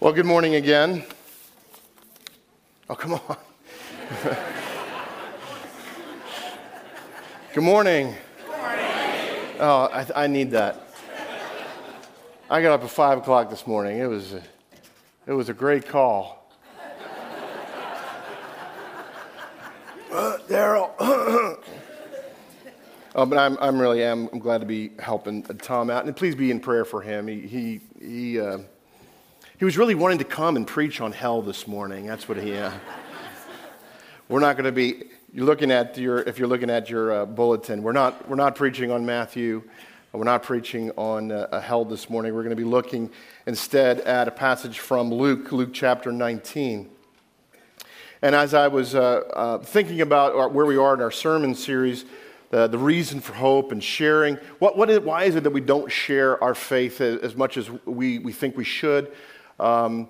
Well, 0.00 0.12
good 0.12 0.26
morning 0.26 0.54
again. 0.54 1.02
Oh, 2.88 2.94
come 2.94 3.14
on. 3.14 3.36
good 7.52 7.64
morning. 7.64 8.14
Good 8.46 8.56
morning. 8.56 9.56
Oh, 9.58 9.90
I, 9.92 10.06
I, 10.14 10.26
need 10.28 10.52
that. 10.52 10.80
I 12.48 12.62
got 12.62 12.74
up 12.74 12.84
at 12.84 12.90
5 12.90 13.18
o'clock 13.18 13.50
this 13.50 13.66
morning. 13.66 13.98
It 13.98 14.06
was 14.06 14.34
a, 14.34 14.42
it 15.26 15.32
was 15.32 15.48
a 15.48 15.52
great 15.52 15.88
call. 15.88 16.48
uh, 20.12 20.38
Daryl. 20.46 20.92
oh, 23.16 23.26
but 23.26 23.36
I'm, 23.36 23.58
I'm 23.60 23.80
really 23.80 24.04
am 24.04 24.28
I'm 24.32 24.38
glad 24.38 24.60
to 24.60 24.66
be 24.66 24.92
helping 25.00 25.42
Tom 25.42 25.90
out. 25.90 26.04
And 26.04 26.16
please 26.16 26.36
be 26.36 26.52
in 26.52 26.60
prayer 26.60 26.84
for 26.84 27.02
him. 27.02 27.26
He, 27.26 27.40
he, 27.40 27.80
he 27.98 28.38
uh, 28.38 28.58
he 29.58 29.64
was 29.64 29.76
really 29.76 29.96
wanting 29.96 30.18
to 30.18 30.24
come 30.24 30.54
and 30.54 30.64
preach 30.64 31.00
on 31.00 31.10
hell 31.10 31.42
this 31.42 31.66
morning. 31.66 32.06
That's 32.06 32.28
what 32.28 32.38
he. 32.38 32.56
Uh, 32.56 32.70
we're 34.28 34.38
not 34.38 34.56
going 34.56 34.66
to 34.66 34.72
be. 34.72 35.02
You're 35.32 35.46
looking 35.46 35.72
at 35.72 35.98
your. 35.98 36.20
If 36.20 36.38
you're 36.38 36.46
looking 36.46 36.70
at 36.70 36.88
your 36.88 37.12
uh, 37.12 37.26
bulletin, 37.26 37.82
we're 37.82 37.92
not. 37.92 38.28
We're 38.28 38.36
not 38.36 38.54
preaching 38.54 38.92
on 38.92 39.04
Matthew. 39.04 39.64
We're 40.12 40.22
not 40.24 40.44
preaching 40.44 40.92
on 40.92 41.32
uh, 41.32 41.60
hell 41.60 41.84
this 41.84 42.08
morning. 42.08 42.34
We're 42.34 42.44
going 42.44 42.56
to 42.56 42.56
be 42.56 42.64
looking 42.64 43.10
instead 43.46 44.00
at 44.00 44.28
a 44.28 44.30
passage 44.30 44.78
from 44.78 45.12
Luke, 45.12 45.50
Luke 45.50 45.70
chapter 45.72 46.12
19. 46.12 46.88
And 48.22 48.34
as 48.34 48.54
I 48.54 48.68
was 48.68 48.94
uh, 48.94 49.00
uh, 49.34 49.58
thinking 49.58 50.00
about 50.00 50.54
where 50.54 50.66
we 50.66 50.76
are 50.76 50.94
in 50.94 51.00
our 51.00 51.10
sermon 51.10 51.54
series, 51.54 52.04
the, 52.50 52.68
the 52.68 52.78
reason 52.78 53.20
for 53.20 53.34
hope 53.34 53.70
and 53.70 53.84
sharing, 53.84 54.36
what, 54.60 54.78
what 54.78 54.88
is, 54.88 55.00
why 55.00 55.24
is 55.24 55.36
it 55.36 55.44
that 55.44 55.52
we 55.52 55.60
don't 55.60 55.92
share 55.92 56.42
our 56.42 56.54
faith 56.54 57.00
as, 57.00 57.20
as 57.20 57.36
much 57.36 57.56
as 57.56 57.70
we, 57.84 58.18
we 58.18 58.32
think 58.32 58.56
we 58.56 58.64
should? 58.64 59.12
Um, 59.58 60.08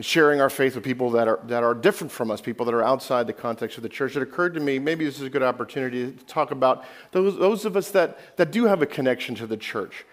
sharing 0.00 0.40
our 0.40 0.50
faith 0.50 0.74
with 0.74 0.84
people 0.84 1.10
that 1.10 1.28
are, 1.28 1.40
that 1.44 1.62
are 1.62 1.74
different 1.74 2.10
from 2.10 2.30
us, 2.30 2.40
people 2.40 2.66
that 2.66 2.74
are 2.74 2.82
outside 2.82 3.26
the 3.26 3.32
context 3.32 3.76
of 3.76 3.82
the 3.82 3.88
church, 3.88 4.16
it 4.16 4.22
occurred 4.22 4.54
to 4.54 4.60
me 4.60 4.78
maybe 4.78 5.04
this 5.04 5.16
is 5.16 5.22
a 5.22 5.30
good 5.30 5.42
opportunity 5.42 6.10
to 6.10 6.24
talk 6.26 6.50
about 6.50 6.84
those, 7.12 7.38
those 7.38 7.64
of 7.64 7.76
us 7.76 7.90
that, 7.90 8.36
that 8.36 8.50
do 8.50 8.64
have 8.64 8.82
a 8.82 8.86
connection 8.86 9.34
to 9.36 9.46
the 9.46 9.56
church. 9.56 10.04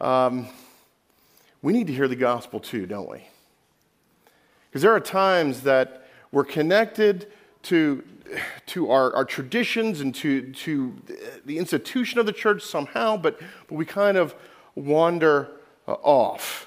Um, 0.00 0.46
we 1.62 1.72
need 1.72 1.88
to 1.88 1.92
hear 1.92 2.06
the 2.06 2.16
gospel 2.16 2.60
too, 2.60 2.86
don't 2.86 3.10
we? 3.10 3.26
Because 4.68 4.82
there 4.82 4.92
are 4.92 5.00
times 5.00 5.62
that 5.62 6.06
we're 6.30 6.44
connected 6.44 7.32
to, 7.64 8.04
to 8.66 8.90
our, 8.90 9.14
our 9.16 9.24
traditions 9.24 10.00
and 10.00 10.14
to, 10.16 10.52
to 10.52 10.94
the 11.44 11.58
institution 11.58 12.20
of 12.20 12.26
the 12.26 12.32
church 12.32 12.62
somehow, 12.62 13.16
but, 13.16 13.40
but 13.68 13.74
we 13.74 13.84
kind 13.84 14.16
of 14.16 14.34
wander 14.76 15.48
uh, 15.88 15.92
off. 15.94 16.65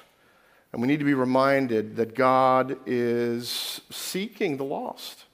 And 0.72 0.80
we 0.80 0.86
need 0.86 1.00
to 1.00 1.04
be 1.04 1.14
reminded 1.14 1.96
that 1.96 2.14
God 2.14 2.76
is 2.86 3.80
seeking 3.90 4.56
the 4.56 4.64
lost, 4.64 5.24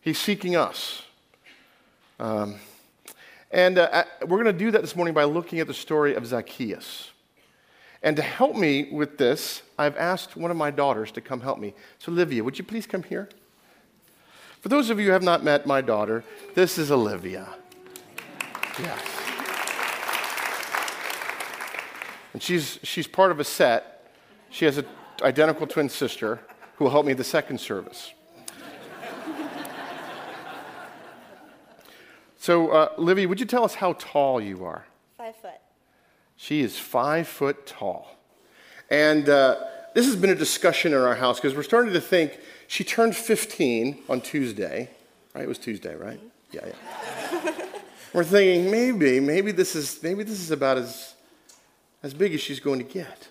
He's 0.00 0.18
seeking 0.18 0.56
us. 0.56 1.02
Um, 2.18 2.56
and 3.50 3.78
uh, 3.78 4.04
we're 4.22 4.42
going 4.42 4.46
to 4.46 4.52
do 4.52 4.70
that 4.70 4.80
this 4.80 4.96
morning 4.96 5.14
by 5.14 5.24
looking 5.24 5.60
at 5.60 5.66
the 5.66 5.74
story 5.74 6.14
of 6.14 6.26
Zacchaeus. 6.26 7.10
And 8.02 8.16
to 8.16 8.22
help 8.22 8.56
me 8.56 8.88
with 8.90 9.18
this, 9.18 9.62
I've 9.78 9.96
asked 9.96 10.36
one 10.36 10.50
of 10.50 10.56
my 10.56 10.70
daughters 10.70 11.12
to 11.12 11.20
come 11.20 11.40
help 11.40 11.58
me. 11.58 11.74
So, 11.98 12.10
Olivia, 12.10 12.42
would 12.42 12.58
you 12.58 12.64
please 12.64 12.86
come 12.86 13.02
here? 13.02 13.28
For 14.60 14.68
those 14.68 14.90
of 14.90 14.98
you 14.98 15.06
who 15.06 15.12
have 15.12 15.22
not 15.22 15.44
met 15.44 15.66
my 15.66 15.80
daughter, 15.80 16.24
this 16.54 16.78
is 16.78 16.90
Olivia. 16.90 17.48
Yes. 18.78 19.00
And 22.32 22.42
she's, 22.42 22.78
she's 22.82 23.06
part 23.06 23.30
of 23.30 23.38
a 23.38 23.44
set 23.44 23.91
she 24.52 24.66
has 24.66 24.78
an 24.78 24.86
identical 25.22 25.66
twin 25.66 25.88
sister 25.88 26.38
who 26.76 26.84
will 26.84 26.92
help 26.92 27.06
me 27.06 27.14
the 27.14 27.24
second 27.24 27.58
service. 27.58 28.12
so, 32.38 32.68
uh, 32.68 32.92
Livy, 32.98 33.26
would 33.26 33.40
you 33.40 33.46
tell 33.46 33.64
us 33.64 33.74
how 33.74 33.94
tall 33.94 34.40
you 34.40 34.64
are? 34.64 34.84
Five 35.16 35.34
foot. 35.36 35.50
She 36.36 36.60
is 36.60 36.78
five 36.78 37.26
foot 37.26 37.66
tall. 37.66 38.18
And 38.90 39.28
uh, 39.28 39.56
this 39.94 40.04
has 40.04 40.16
been 40.16 40.30
a 40.30 40.34
discussion 40.34 40.92
in 40.92 40.98
our 40.98 41.14
house 41.14 41.40
because 41.40 41.56
we're 41.56 41.62
starting 41.62 41.94
to 41.94 42.00
think 42.00 42.38
she 42.68 42.84
turned 42.84 43.16
15 43.16 44.02
on 44.10 44.20
Tuesday, 44.20 44.90
right? 45.34 45.44
It 45.44 45.48
was 45.48 45.58
Tuesday, 45.58 45.94
right? 45.94 46.20
Yeah, 46.50 46.66
yeah. 46.66 47.52
we're 48.12 48.24
thinking 48.24 48.70
maybe, 48.70 49.18
maybe 49.18 49.50
this 49.50 49.74
is, 49.74 50.02
maybe 50.02 50.24
this 50.24 50.40
is 50.40 50.50
about 50.50 50.76
as, 50.76 51.14
as 52.02 52.12
big 52.12 52.34
as 52.34 52.42
she's 52.42 52.60
going 52.60 52.78
to 52.78 52.84
get. 52.84 53.28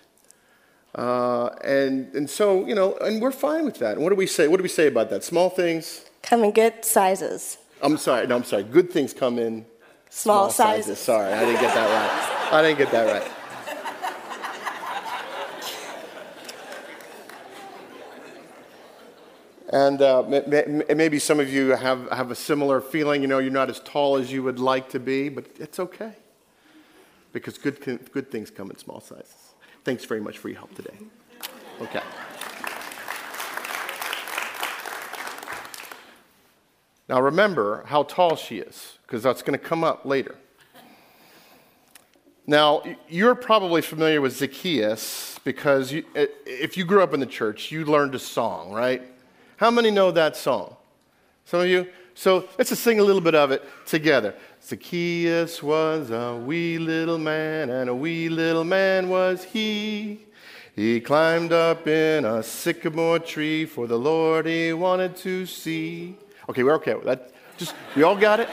Uh, 0.94 1.46
and, 1.64 2.14
and 2.14 2.28
so, 2.28 2.66
you 2.66 2.74
know, 2.74 2.96
and 2.98 3.20
we're 3.22 3.32
fine 3.32 3.64
with 3.64 3.78
that. 3.78 3.94
And 3.94 4.02
what 4.02 4.10
do 4.10 4.16
we 4.16 4.26
say? 4.26 4.48
What 4.48 4.58
do 4.58 4.62
we 4.62 4.68
say 4.68 4.88
about 4.88 5.08
that? 5.10 5.24
Small 5.24 5.48
things? 5.48 6.04
Come 6.22 6.44
in 6.44 6.52
good 6.52 6.84
sizes. 6.84 7.58
I'm 7.80 7.96
sorry. 7.96 8.26
No, 8.26 8.36
I'm 8.36 8.44
sorry. 8.44 8.64
Good 8.64 8.90
things 8.90 9.12
come 9.12 9.38
in 9.38 9.64
small, 10.10 10.50
small 10.50 10.50
sizes. 10.50 10.98
sizes. 10.98 10.98
Sorry, 10.98 11.32
I 11.32 11.44
didn't 11.44 11.60
get 11.60 11.74
that 11.74 12.52
right. 12.52 12.52
I 12.52 12.62
didn't 12.62 12.78
get 12.78 12.90
that 12.92 13.22
right. 13.22 13.32
And 19.72 20.02
uh, 20.02 20.22
maybe 20.94 21.18
some 21.18 21.40
of 21.40 21.50
you 21.50 21.70
have, 21.70 22.06
have 22.10 22.30
a 22.30 22.34
similar 22.34 22.82
feeling. 22.82 23.22
You 23.22 23.28
know, 23.28 23.38
you're 23.38 23.50
not 23.50 23.70
as 23.70 23.80
tall 23.80 24.16
as 24.18 24.30
you 24.30 24.42
would 24.42 24.58
like 24.58 24.90
to 24.90 25.00
be, 25.00 25.30
but 25.30 25.46
it's 25.58 25.80
okay. 25.80 26.12
Because 27.32 27.56
good, 27.56 27.80
good 28.12 28.30
things 28.30 28.50
come 28.50 28.70
in 28.70 28.76
small 28.76 29.00
sizes. 29.00 29.41
Thanks 29.84 30.04
very 30.04 30.20
much 30.20 30.38
for 30.38 30.48
your 30.48 30.58
help 30.58 30.74
today. 30.74 30.96
Okay. 31.80 32.02
Now 37.08 37.20
remember 37.20 37.84
how 37.86 38.04
tall 38.04 38.36
she 38.36 38.58
is, 38.58 38.98
because 39.06 39.22
that's 39.22 39.42
going 39.42 39.58
to 39.58 39.64
come 39.64 39.82
up 39.84 40.04
later. 40.04 40.36
Now, 42.46 42.82
you're 43.08 43.34
probably 43.36 43.82
familiar 43.82 44.20
with 44.20 44.36
Zacchaeus 44.36 45.38
because 45.44 45.92
you, 45.92 46.04
if 46.14 46.76
you 46.76 46.84
grew 46.84 47.02
up 47.02 47.14
in 47.14 47.20
the 47.20 47.26
church, 47.26 47.70
you 47.70 47.84
learned 47.84 48.14
a 48.14 48.18
song, 48.18 48.72
right? 48.72 49.02
How 49.58 49.70
many 49.70 49.90
know 49.90 50.10
that 50.10 50.36
song? 50.36 50.76
Some 51.44 51.60
of 51.60 51.66
you? 51.68 51.86
So 52.14 52.48
let's 52.58 52.70
just 52.70 52.82
sing 52.82 52.98
a 52.98 53.04
little 53.04 53.20
bit 53.20 53.34
of 53.34 53.52
it 53.52 53.62
together. 53.86 54.34
Zacchaeus 54.64 55.60
was 55.60 56.10
a 56.10 56.36
wee 56.36 56.78
little 56.78 57.18
man, 57.18 57.68
and 57.68 57.90
a 57.90 57.94
wee 57.94 58.28
little 58.28 58.62
man 58.62 59.08
was 59.08 59.42
he. 59.42 60.20
He 60.76 61.00
climbed 61.00 61.52
up 61.52 61.88
in 61.88 62.24
a 62.24 62.44
sycamore 62.44 63.18
tree, 63.18 63.66
for 63.66 63.88
the 63.88 63.98
Lord 63.98 64.46
he 64.46 64.72
wanted 64.72 65.16
to 65.16 65.46
see. 65.46 66.16
Okay, 66.48 66.62
we're 66.62 66.74
okay. 66.74 66.94
That 67.04 67.32
just 67.58 67.74
we 67.96 68.04
all 68.04 68.16
got 68.16 68.38
it. 68.38 68.48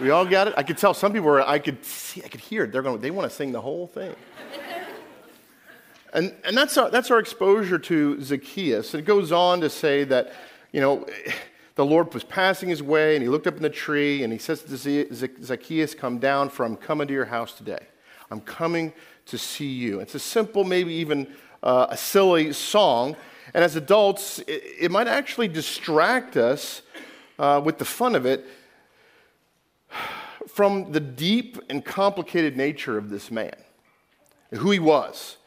We 0.00 0.08
all 0.08 0.24
got 0.24 0.48
it. 0.48 0.54
I 0.56 0.62
could 0.62 0.78
tell 0.78 0.94
some 0.94 1.12
people 1.12 1.26
were. 1.26 1.46
I 1.46 1.58
could 1.58 1.84
see. 1.84 2.22
I 2.24 2.28
could 2.28 2.40
hear 2.40 2.64
it. 2.64 2.72
They're 2.72 2.82
going. 2.82 3.00
They 3.00 3.10
want 3.10 3.30
to 3.30 3.36
sing 3.36 3.52
the 3.52 3.60
whole 3.60 3.86
thing. 3.86 4.14
And 6.14 6.34
and 6.44 6.56
that's 6.56 6.78
our 6.78 6.90
that's 6.90 7.10
our 7.10 7.18
exposure 7.18 7.78
to 7.78 8.22
Zacchaeus. 8.22 8.94
It 8.94 9.04
goes 9.04 9.32
on 9.32 9.60
to 9.60 9.68
say 9.68 10.04
that, 10.04 10.32
you 10.72 10.80
know 10.80 11.06
the 11.74 11.84
Lord 11.84 12.12
was 12.12 12.24
passing 12.24 12.68
his 12.68 12.82
way 12.82 13.14
and 13.14 13.22
he 13.22 13.28
looked 13.28 13.46
up 13.46 13.56
in 13.56 13.62
the 13.62 13.70
tree 13.70 14.22
and 14.22 14.32
he 14.32 14.38
says 14.38 14.62
to 14.62 15.34
Zacchaeus, 15.42 15.94
Come 15.94 16.18
down, 16.18 16.50
for 16.50 16.64
I'm 16.64 16.76
coming 16.76 17.06
to 17.08 17.14
your 17.14 17.24
house 17.24 17.52
today. 17.52 17.86
I'm 18.30 18.40
coming 18.40 18.92
to 19.26 19.38
see 19.38 19.70
you. 19.70 20.00
It's 20.00 20.14
a 20.14 20.18
simple, 20.18 20.64
maybe 20.64 20.92
even 20.94 21.28
uh, 21.62 21.86
a 21.90 21.96
silly 21.96 22.52
song. 22.52 23.16
And 23.54 23.64
as 23.64 23.76
adults, 23.76 24.38
it, 24.40 24.62
it 24.80 24.90
might 24.90 25.08
actually 25.08 25.48
distract 25.48 26.36
us 26.36 26.82
uh, 27.38 27.60
with 27.64 27.78
the 27.78 27.84
fun 27.84 28.14
of 28.14 28.26
it 28.26 28.46
from 30.46 30.92
the 30.92 31.00
deep 31.00 31.58
and 31.70 31.84
complicated 31.84 32.56
nature 32.56 32.98
of 32.98 33.08
this 33.08 33.30
man, 33.30 33.54
who 34.50 34.70
he 34.70 34.78
was, 34.78 35.38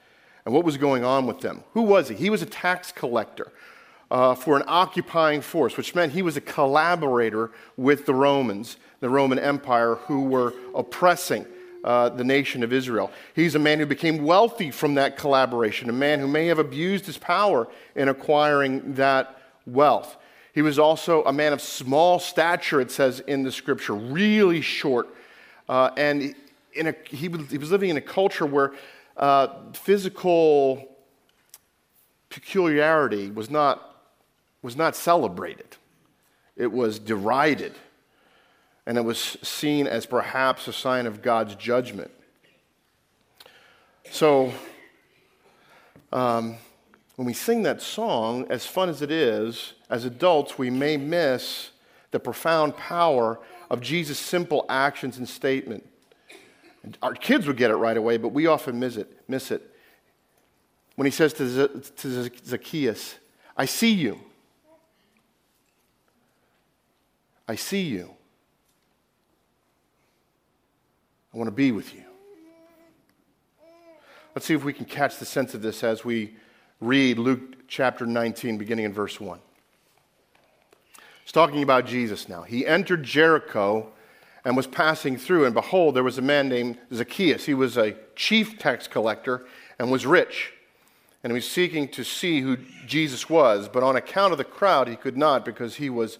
and 0.45 0.53
what 0.53 0.63
was 0.63 0.77
going 0.77 1.03
on 1.03 1.27
with 1.27 1.43
him. 1.43 1.63
Who 1.73 1.83
was 1.83 2.09
he? 2.09 2.15
He 2.15 2.29
was 2.29 2.41
a 2.41 2.47
tax 2.47 2.91
collector 2.91 3.51
uh, 4.11 4.35
for 4.35 4.55
an 4.55 4.63
occupying 4.67 5.41
force, 5.41 5.77
which 5.77 5.95
meant 5.95 6.11
he 6.11 6.21
was 6.21 6.37
a 6.37 6.41
collaborator 6.41 7.51
with 7.77 8.05
the 8.05 8.13
Romans, 8.13 8.77
the 8.99 9.09
Roman 9.09 9.39
Empire, 9.39 9.95
who 9.95 10.25
were 10.25 10.53
oppressing 10.73 11.45
uh, 11.83 12.09
the 12.09 12.23
nation 12.23 12.63
of 12.63 12.73
Israel. 12.73 13.11
He's 13.35 13.55
a 13.55 13.59
man 13.59 13.79
who 13.79 13.85
became 13.85 14.23
wealthy 14.23 14.71
from 14.71 14.95
that 14.95 15.17
collaboration, 15.17 15.89
a 15.89 15.93
man 15.93 16.19
who 16.19 16.27
may 16.27 16.47
have 16.47 16.59
abused 16.59 17.05
his 17.05 17.17
power 17.17 17.67
in 17.95 18.09
acquiring 18.09 18.95
that 18.95 19.37
wealth. 19.65 20.17
He 20.53 20.61
was 20.61 20.79
also 20.79 21.23
a 21.25 21.33
man 21.33 21.53
of 21.53 21.61
small 21.61 22.17
stature, 22.17 22.81
it 22.81 22.89
says 22.89 23.19
in 23.21 23.43
the 23.43 23.51
scripture, 23.51 23.93
really 23.93 24.61
short. 24.61 25.09
Uh, 25.67 25.91
and 25.97 26.33
in 26.73 26.87
a, 26.87 26.95
he, 27.07 27.27
was, 27.27 27.49
he 27.49 27.57
was 27.57 27.71
living 27.71 27.89
in 27.89 27.97
a 27.97 28.01
culture 28.01 28.45
where 28.45 28.73
uh, 29.17 29.47
physical 29.73 30.87
peculiarity 32.29 33.29
was 33.31 33.49
not 33.49 33.94
was 34.65 34.75
not 34.75 34.95
celebrated, 34.95 35.77
it 36.57 36.71
was 36.71 36.97
derided, 36.97 37.73
and 38.87 38.97
it 38.97 39.01
was 39.01 39.37
seen 39.43 39.85
as 39.85 40.07
perhaps 40.07 40.67
a 40.67 40.73
sign 40.73 41.05
of 41.05 41.21
God's 41.21 41.53
judgment. 41.53 42.09
So, 44.09 44.51
um, 46.11 46.55
when 47.15 47.27
we 47.27 47.33
sing 47.33 47.61
that 47.61 47.79
song, 47.79 48.47
as 48.49 48.65
fun 48.65 48.89
as 48.89 49.03
it 49.03 49.11
is, 49.11 49.73
as 49.91 50.03
adults, 50.03 50.57
we 50.57 50.71
may 50.71 50.97
miss 50.97 51.69
the 52.09 52.19
profound 52.19 52.75
power 52.75 53.39
of 53.69 53.81
Jesus' 53.81 54.17
simple 54.17 54.65
actions 54.67 55.19
and 55.19 55.29
statement. 55.29 55.87
Our 57.03 57.13
kids 57.13 57.45
would 57.45 57.57
get 57.57 57.69
it 57.69 57.75
right 57.75 57.97
away, 57.97 58.17
but 58.17 58.29
we 58.29 58.47
often 58.47 58.79
miss 58.79 58.97
it. 58.97 59.15
Miss 59.27 59.51
it. 59.51 59.61
When 60.95 61.05
he 61.05 61.11
says 61.11 61.33
to, 61.33 61.67
to 61.67 62.29
Zacchaeus, 62.43 63.15
I 63.55 63.65
see 63.65 63.91
you. 63.91 64.19
I 67.47 67.55
see 67.55 67.81
you. 67.81 68.11
I 71.33 71.37
want 71.37 71.47
to 71.47 71.55
be 71.55 71.71
with 71.71 71.93
you. 71.93 72.03
Let's 74.33 74.45
see 74.45 74.53
if 74.53 74.63
we 74.63 74.73
can 74.73 74.85
catch 74.85 75.17
the 75.17 75.25
sense 75.25 75.53
of 75.53 75.61
this 75.61 75.83
as 75.83 76.03
we 76.03 76.35
read 76.81 77.19
Luke 77.19 77.67
chapter 77.67 78.05
19, 78.05 78.57
beginning 78.57 78.85
in 78.85 78.93
verse 78.93 79.19
1. 79.19 79.39
It's 81.23 81.31
talking 81.31 81.63
about 81.63 81.85
Jesus 81.85 82.27
now. 82.29 82.43
He 82.43 82.65
entered 82.65 83.03
Jericho 83.03 83.91
and 84.43 84.55
was 84.55 84.67
passing 84.67 85.17
through, 85.17 85.45
and 85.45 85.53
behold, 85.53 85.95
there 85.95 86.03
was 86.03 86.17
a 86.17 86.21
man 86.21 86.49
named 86.49 86.77
Zacchaeus. 86.93 87.45
He 87.45 87.53
was 87.53 87.77
a 87.77 87.95
chief 88.15 88.59
tax 88.59 88.87
collector 88.87 89.45
and 89.79 89.91
was 89.91 90.05
rich. 90.05 90.53
And 91.23 91.31
he 91.31 91.35
was 91.35 91.49
seeking 91.49 91.87
to 91.89 92.03
see 92.03 92.41
who 92.41 92.57
Jesus 92.85 93.29
was, 93.29 93.67
but 93.67 93.81
on 93.81 93.95
account 93.95 94.31
of 94.31 94.37
the 94.37 94.43
crowd, 94.43 94.87
he 94.87 94.95
could 94.95 95.17
not 95.17 95.43
because 95.43 95.75
he 95.75 95.89
was 95.89 96.19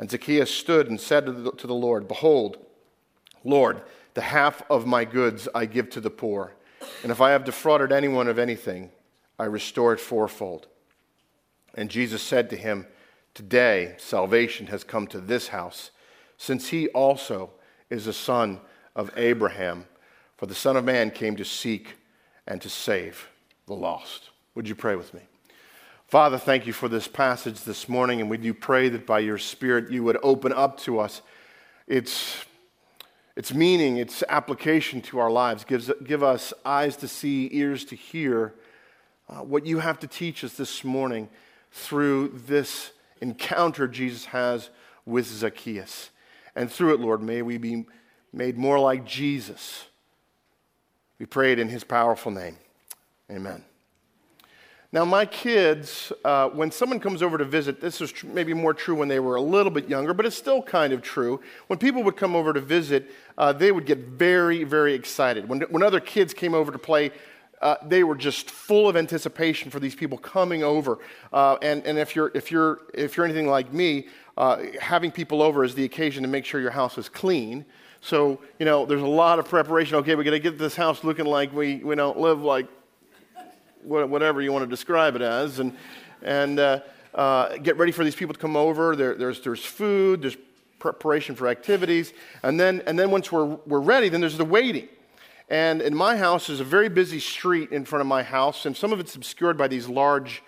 And 0.00 0.10
Zacchaeus 0.10 0.50
stood 0.50 0.88
and 0.88 0.98
said 0.98 1.26
to 1.26 1.32
the, 1.32 1.52
to 1.52 1.66
the 1.66 1.74
Lord, 1.74 2.08
Behold, 2.08 2.56
Lord, 3.44 3.82
the 4.14 4.22
half 4.22 4.62
of 4.70 4.86
my 4.86 5.04
goods 5.04 5.46
I 5.54 5.66
give 5.66 5.90
to 5.90 6.00
the 6.00 6.08
poor. 6.08 6.54
And 7.02 7.12
if 7.12 7.20
I 7.20 7.32
have 7.32 7.44
defrauded 7.44 7.92
anyone 7.92 8.26
of 8.26 8.38
anything, 8.38 8.90
I 9.38 9.44
restore 9.44 9.92
it 9.92 10.00
fourfold. 10.00 10.68
And 11.74 11.90
Jesus 11.90 12.22
said 12.22 12.48
to 12.48 12.56
him, 12.56 12.86
Today 13.34 13.94
salvation 13.98 14.68
has 14.68 14.84
come 14.84 15.06
to 15.08 15.20
this 15.20 15.48
house, 15.48 15.90
since 16.38 16.68
he 16.68 16.88
also 16.88 17.50
is 17.90 18.06
a 18.06 18.12
son 18.14 18.58
of 18.96 19.12
Abraham. 19.18 19.84
For 20.38 20.46
the 20.46 20.54
Son 20.54 20.78
of 20.78 20.84
Man 20.86 21.10
came 21.10 21.36
to 21.36 21.44
seek 21.44 21.96
and 22.46 22.62
to 22.62 22.70
save 22.70 23.28
the 23.66 23.74
lost. 23.74 24.30
Would 24.54 24.66
you 24.66 24.74
pray 24.74 24.96
with 24.96 25.12
me? 25.12 25.20
Father, 26.10 26.38
thank 26.38 26.66
you 26.66 26.72
for 26.72 26.88
this 26.88 27.06
passage 27.06 27.60
this 27.60 27.88
morning, 27.88 28.20
and 28.20 28.28
we 28.28 28.36
do 28.36 28.52
pray 28.52 28.88
that 28.88 29.06
by 29.06 29.20
your 29.20 29.38
Spirit 29.38 29.92
you 29.92 30.02
would 30.02 30.18
open 30.24 30.52
up 30.52 30.76
to 30.80 30.98
us 30.98 31.22
its, 31.86 32.44
its 33.36 33.54
meaning, 33.54 33.96
its 33.96 34.24
application 34.28 35.00
to 35.02 35.20
our 35.20 35.30
lives. 35.30 35.62
Gives, 35.62 35.88
give 36.02 36.24
us 36.24 36.52
eyes 36.64 36.96
to 36.96 37.06
see, 37.06 37.48
ears 37.52 37.84
to 37.84 37.94
hear 37.94 38.54
uh, 39.28 39.36
what 39.36 39.64
you 39.64 39.78
have 39.78 40.00
to 40.00 40.08
teach 40.08 40.42
us 40.42 40.54
this 40.54 40.82
morning 40.82 41.28
through 41.70 42.40
this 42.44 42.90
encounter 43.20 43.86
Jesus 43.86 44.24
has 44.24 44.70
with 45.06 45.26
Zacchaeus. 45.26 46.10
And 46.56 46.72
through 46.72 46.94
it, 46.94 47.00
Lord, 47.00 47.22
may 47.22 47.42
we 47.42 47.56
be 47.56 47.86
made 48.32 48.58
more 48.58 48.80
like 48.80 49.06
Jesus. 49.06 49.84
We 51.20 51.26
pray 51.26 51.52
it 51.52 51.60
in 51.60 51.68
his 51.68 51.84
powerful 51.84 52.32
name. 52.32 52.56
Amen. 53.30 53.62
Now, 54.92 55.04
my 55.04 55.24
kids, 55.24 56.12
uh, 56.24 56.48
when 56.48 56.72
someone 56.72 56.98
comes 56.98 57.22
over 57.22 57.38
to 57.38 57.44
visit, 57.44 57.80
this 57.80 58.00
was 58.00 58.10
tr- 58.10 58.26
maybe 58.26 58.52
more 58.54 58.74
true 58.74 58.96
when 58.96 59.06
they 59.06 59.20
were 59.20 59.36
a 59.36 59.40
little 59.40 59.70
bit 59.70 59.88
younger, 59.88 60.12
but 60.12 60.26
it's 60.26 60.36
still 60.36 60.60
kind 60.60 60.92
of 60.92 61.00
true. 61.00 61.40
When 61.68 61.78
people 61.78 62.02
would 62.02 62.16
come 62.16 62.34
over 62.34 62.52
to 62.52 62.60
visit, 62.60 63.08
uh, 63.38 63.52
they 63.52 63.70
would 63.70 63.86
get 63.86 63.98
very, 63.98 64.64
very 64.64 64.94
excited. 64.94 65.48
When, 65.48 65.60
when 65.62 65.84
other 65.84 66.00
kids 66.00 66.34
came 66.34 66.54
over 66.54 66.72
to 66.72 66.78
play, 66.78 67.12
uh, 67.62 67.76
they 67.86 68.02
were 68.02 68.16
just 68.16 68.50
full 68.50 68.88
of 68.88 68.96
anticipation 68.96 69.70
for 69.70 69.78
these 69.78 69.94
people 69.94 70.18
coming 70.18 70.64
over. 70.64 70.98
Uh, 71.32 71.56
and 71.62 71.86
and 71.86 71.96
if, 71.96 72.16
you're, 72.16 72.32
if, 72.34 72.50
you're, 72.50 72.80
if 72.92 73.16
you're 73.16 73.26
anything 73.26 73.46
like 73.46 73.72
me, 73.72 74.08
uh, 74.36 74.58
having 74.80 75.12
people 75.12 75.40
over 75.40 75.62
is 75.62 75.76
the 75.76 75.84
occasion 75.84 76.24
to 76.24 76.28
make 76.28 76.44
sure 76.44 76.60
your 76.60 76.70
house 76.72 76.98
is 76.98 77.08
clean. 77.08 77.64
So, 78.00 78.40
you 78.58 78.64
know, 78.64 78.86
there's 78.86 79.02
a 79.02 79.06
lot 79.06 79.38
of 79.38 79.48
preparation. 79.48 79.96
Okay, 79.96 80.16
we 80.16 80.24
got 80.24 80.30
to 80.30 80.40
get 80.40 80.58
this 80.58 80.74
house 80.74 81.04
looking 81.04 81.26
like 81.26 81.52
we, 81.52 81.76
we 81.76 81.94
don't 81.94 82.18
live 82.18 82.42
like 82.42 82.66
whatever 83.84 84.40
you 84.40 84.52
want 84.52 84.64
to 84.64 84.70
describe 84.70 85.16
it 85.16 85.22
as. 85.22 85.58
And, 85.58 85.76
and 86.22 86.58
uh, 86.58 86.80
uh, 87.14 87.56
get 87.58 87.76
ready 87.76 87.92
for 87.92 88.04
these 88.04 88.14
people 88.14 88.34
to 88.34 88.40
come 88.40 88.56
over. 88.56 88.94
There, 88.94 89.14
there's, 89.14 89.40
there's 89.40 89.64
food, 89.64 90.22
there's 90.22 90.36
preparation 90.78 91.34
for 91.34 91.48
activities. 91.48 92.12
And 92.42 92.58
then, 92.58 92.82
and 92.86 92.98
then 92.98 93.10
once 93.10 93.30
we're, 93.30 93.44
we're 93.44 93.80
ready, 93.80 94.08
then 94.08 94.20
there's 94.20 94.38
the 94.38 94.44
waiting. 94.44 94.88
And 95.48 95.82
in 95.82 95.94
my 95.94 96.16
house, 96.16 96.46
there's 96.46 96.60
a 96.60 96.64
very 96.64 96.88
busy 96.88 97.18
street 97.18 97.72
in 97.72 97.84
front 97.84 98.00
of 98.00 98.06
my 98.06 98.22
house, 98.22 98.66
and 98.66 98.76
some 98.76 98.92
of 98.92 99.00
it's 99.00 99.16
obscured 99.16 99.58
by 99.58 99.66
these 99.66 99.88
large 99.88 100.44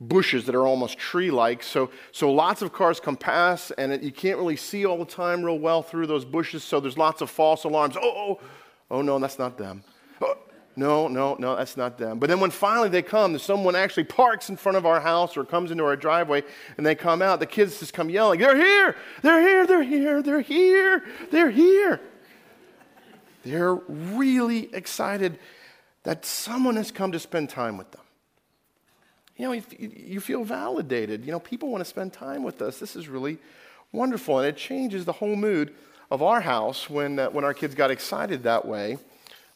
bushes 0.00 0.46
that 0.46 0.54
are 0.54 0.64
almost 0.64 0.96
tree 0.96 1.32
like. 1.32 1.60
So, 1.64 1.90
so 2.12 2.32
lots 2.32 2.62
of 2.62 2.72
cars 2.72 3.00
come 3.00 3.16
past, 3.16 3.72
and 3.78 3.90
it, 3.90 4.00
you 4.00 4.12
can't 4.12 4.38
really 4.38 4.54
see 4.56 4.86
all 4.86 4.96
the 4.96 5.04
time 5.04 5.44
real 5.44 5.58
well 5.58 5.82
through 5.82 6.06
those 6.06 6.24
bushes, 6.24 6.62
so 6.62 6.78
there's 6.78 6.96
lots 6.96 7.20
of 7.20 7.30
false 7.30 7.64
alarms. 7.64 7.96
Oh, 7.96 8.38
oh, 8.40 8.40
oh 8.92 9.02
no, 9.02 9.18
that's 9.18 9.40
not 9.40 9.58
them. 9.58 9.82
No, 10.78 11.08
no, 11.08 11.34
no, 11.40 11.56
that's 11.56 11.76
not 11.76 11.98
them. 11.98 12.20
But 12.20 12.28
then 12.28 12.38
when 12.38 12.52
finally 12.52 12.88
they 12.88 13.02
come, 13.02 13.36
someone 13.40 13.74
actually 13.74 14.04
parks 14.04 14.48
in 14.48 14.56
front 14.56 14.78
of 14.78 14.86
our 14.86 15.00
house 15.00 15.36
or 15.36 15.44
comes 15.44 15.72
into 15.72 15.82
our 15.82 15.96
driveway 15.96 16.44
and 16.76 16.86
they 16.86 16.94
come 16.94 17.20
out, 17.20 17.40
the 17.40 17.46
kids 17.46 17.80
just 17.80 17.92
come 17.92 18.08
yelling, 18.08 18.38
They're 18.38 18.54
here! 18.54 18.94
They're 19.22 19.40
here! 19.40 19.66
They're 19.66 19.82
here! 19.82 20.22
They're 20.22 20.40
here! 20.40 21.04
They're 21.32 21.50
here! 21.50 22.00
They're 23.42 23.74
really 23.74 24.72
excited 24.72 25.40
that 26.04 26.24
someone 26.24 26.76
has 26.76 26.92
come 26.92 27.10
to 27.10 27.18
spend 27.18 27.50
time 27.50 27.76
with 27.76 27.90
them. 27.90 28.02
You 29.36 29.46
know, 29.46 29.62
you 29.80 30.20
feel 30.20 30.44
validated. 30.44 31.24
You 31.24 31.32
know, 31.32 31.40
people 31.40 31.70
want 31.70 31.80
to 31.80 31.90
spend 31.90 32.12
time 32.12 32.44
with 32.44 32.62
us. 32.62 32.78
This 32.78 32.94
is 32.94 33.08
really 33.08 33.38
wonderful. 33.90 34.38
And 34.38 34.46
it 34.46 34.56
changes 34.56 35.04
the 35.04 35.12
whole 35.12 35.34
mood 35.34 35.74
of 36.08 36.22
our 36.22 36.40
house 36.40 36.88
when, 36.88 37.18
uh, 37.18 37.30
when 37.30 37.44
our 37.44 37.52
kids 37.52 37.74
got 37.74 37.90
excited 37.90 38.44
that 38.44 38.64
way 38.64 38.98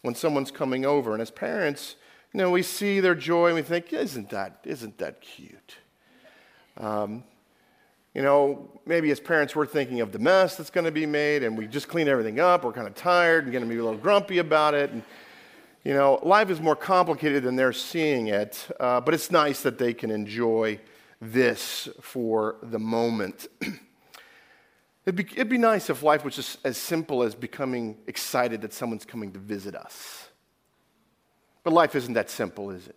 when 0.02 0.14
someone's 0.14 0.50
coming 0.50 0.84
over. 0.84 1.12
And 1.12 1.22
as 1.22 1.30
parents, 1.30 1.96
you 2.32 2.38
know, 2.38 2.50
we 2.50 2.62
see 2.62 3.00
their 3.00 3.14
joy 3.14 3.46
and 3.46 3.56
we 3.56 3.62
think, 3.62 3.92
isn't 3.92 4.30
that, 4.30 4.60
isn't 4.64 4.98
that 4.98 5.20
cute? 5.20 5.76
Um, 6.76 7.24
you 8.14 8.20
know, 8.20 8.68
maybe 8.84 9.10
as 9.10 9.20
parents, 9.20 9.56
we're 9.56 9.66
thinking 9.66 10.00
of 10.00 10.12
the 10.12 10.18
mess 10.18 10.56
that's 10.56 10.70
going 10.70 10.84
to 10.84 10.90
be 10.90 11.06
made, 11.06 11.42
and 11.42 11.56
we 11.56 11.66
just 11.66 11.88
clean 11.88 12.08
everything 12.08 12.40
up. 12.40 12.62
We're 12.62 12.72
kind 12.72 12.86
of 12.86 12.94
tired 12.94 13.44
and 13.44 13.52
going 13.52 13.64
to 13.64 13.68
be 13.68 13.78
a 13.78 13.82
little 13.82 13.98
grumpy 13.98 14.38
about 14.38 14.74
it. 14.74 14.90
And, 14.90 15.02
you 15.82 15.94
know, 15.94 16.20
life 16.22 16.50
is 16.50 16.60
more 16.60 16.76
complicated 16.76 17.42
than 17.42 17.56
they're 17.56 17.72
seeing 17.72 18.26
it, 18.26 18.68
uh, 18.78 19.00
but 19.00 19.14
it's 19.14 19.30
nice 19.30 19.62
that 19.62 19.78
they 19.78 19.94
can 19.94 20.10
enjoy 20.10 20.78
this 21.20 21.88
for 22.00 22.56
the 22.62 22.78
moment. 22.78 23.46
it'd, 25.04 25.16
be, 25.16 25.24
it'd 25.32 25.48
be 25.48 25.58
nice 25.58 25.90
if 25.90 26.02
life 26.02 26.24
was 26.24 26.36
just 26.36 26.58
as 26.64 26.76
simple 26.76 27.22
as 27.22 27.34
becoming 27.34 27.96
excited 28.06 28.62
that 28.62 28.72
someone's 28.72 29.04
coming 29.04 29.32
to 29.32 29.38
visit 29.38 29.74
us. 29.74 30.28
But 31.64 31.72
life 31.72 31.94
isn't 31.94 32.14
that 32.14 32.30
simple, 32.30 32.70
is 32.70 32.88
it? 32.88 32.96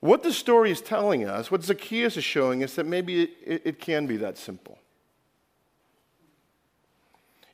What 0.00 0.22
the 0.22 0.34
story 0.34 0.70
is 0.70 0.82
telling 0.82 1.26
us, 1.26 1.50
what 1.50 1.64
Zacchaeus 1.64 2.18
is 2.18 2.24
showing 2.24 2.62
us, 2.62 2.74
that 2.74 2.84
maybe 2.84 3.22
it, 3.22 3.62
it, 3.64 3.80
can 3.80 4.06
be 4.06 4.18
that 4.18 4.36
simple. 4.36 4.78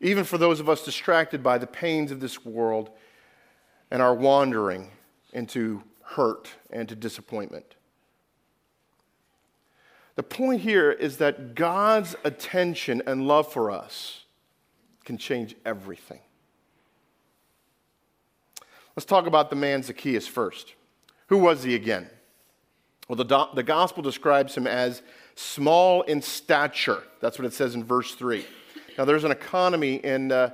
Even 0.00 0.24
for 0.24 0.36
those 0.36 0.58
of 0.58 0.68
us 0.68 0.84
distracted 0.84 1.44
by 1.44 1.58
the 1.58 1.66
pains 1.68 2.10
of 2.10 2.18
this 2.18 2.44
world 2.44 2.90
and 3.92 4.02
our 4.02 4.14
wandering 4.14 4.90
into 5.32 5.84
hurt 6.02 6.48
and 6.70 6.88
to 6.88 6.96
disappointment. 6.96 7.76
The 10.20 10.24
point 10.24 10.60
here 10.60 10.92
is 10.92 11.16
that 11.16 11.54
God's 11.54 12.14
attention 12.24 13.02
and 13.06 13.26
love 13.26 13.50
for 13.50 13.70
us 13.70 14.24
can 15.06 15.16
change 15.16 15.56
everything. 15.64 16.20
Let's 18.94 19.06
talk 19.06 19.26
about 19.26 19.48
the 19.48 19.56
man 19.56 19.82
Zacchaeus 19.82 20.26
first. 20.26 20.74
Who 21.28 21.38
was 21.38 21.62
he 21.62 21.74
again? 21.74 22.10
Well, 23.08 23.16
the, 23.16 23.24
do- 23.24 23.54
the 23.54 23.62
gospel 23.62 24.02
describes 24.02 24.54
him 24.54 24.66
as 24.66 25.00
small 25.36 26.02
in 26.02 26.20
stature. 26.20 27.02
That's 27.22 27.38
what 27.38 27.46
it 27.46 27.54
says 27.54 27.74
in 27.74 27.82
verse 27.82 28.14
3. 28.14 28.44
Now, 28.98 29.06
there's 29.06 29.24
an 29.24 29.32
economy 29.32 30.04
in, 30.04 30.32
uh, 30.32 30.50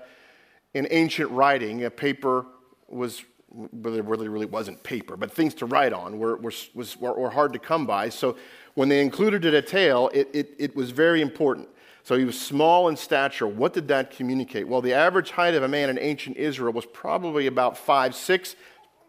in 0.75 0.87
ancient 0.93 1.33
writing. 1.33 1.87
A 1.87 1.91
paper 1.91 2.47
was 2.87 3.25
but 3.73 3.91
there 3.91 4.03
really, 4.03 4.29
really 4.29 4.47
wasn't 4.47 4.83
paper, 4.83 5.17
but 5.17 5.33
things 5.33 5.55
to 5.55 5.67
write 5.67 5.93
on 5.93 6.19
were, 6.19 6.37
were, 6.37 6.53
was, 6.75 6.97
were, 6.99 7.15
were 7.15 7.31
hard 7.31 7.53
to 7.53 7.59
come 7.59 7.87
by. 7.87 8.09
So 8.09 8.37
when 8.77 8.89
they 8.89 9.01
included 9.01 9.45
a 9.45 9.51
detail, 9.51 10.11
it, 10.15 10.29
it, 10.33 10.55
it 10.59 10.77
was 10.77 10.91
very 10.93 11.23
important. 11.23 11.69
So 12.05 12.17
he 12.17 12.25
was 12.25 12.41
small 12.41 12.89
in 12.89 12.97
stature. 12.97 13.49
What 13.49 13.73
did 13.73 13.89
that 13.89 14.11
communicate? 14.11 14.69
Well, 14.69 14.81
the 14.81 14.93
average 14.93 15.33
height 15.33 15.55
of 15.55 15.65
a 15.65 15.69
man 15.69 15.91
in 15.91 15.99
ancient 15.99 16.37
Israel 16.37 16.73
was 16.73 16.87
probably 16.87 17.49
about 17.49 17.77
five 17.77 18.15
six, 18.15 18.55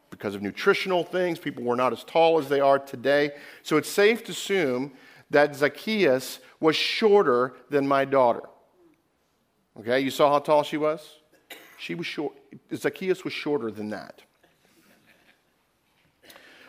because 0.10 0.36
of 0.36 0.42
nutritional 0.42 1.04
things. 1.04 1.38
People 1.38 1.64
were 1.64 1.76
not 1.76 1.92
as 1.92 2.04
tall 2.06 2.40
as 2.40 2.48
they 2.48 2.62
are 2.62 2.80
today. 2.80 3.32
So 3.62 3.76
it's 3.76 3.90
safe 3.90 4.24
to 4.24 4.32
assume 4.32 4.94
that 5.30 5.54
Zacchaeus 5.54 6.40
was 6.62 6.76
shorter 6.78 7.54
than 7.70 7.86
my 7.88 8.06
daughter. 8.06 8.44
Okay, 9.80 10.00
you 10.00 10.10
saw 10.10 10.32
how 10.32 10.40
tall 10.40 10.64
she 10.64 10.78
was? 10.78 11.20
She 11.78 11.94
was 11.94 12.08
short. 12.08 12.34
Zacchaeus 12.74 13.26
was 13.26 13.34
shorter 13.34 13.70
than 13.70 13.90
that. 13.90 14.22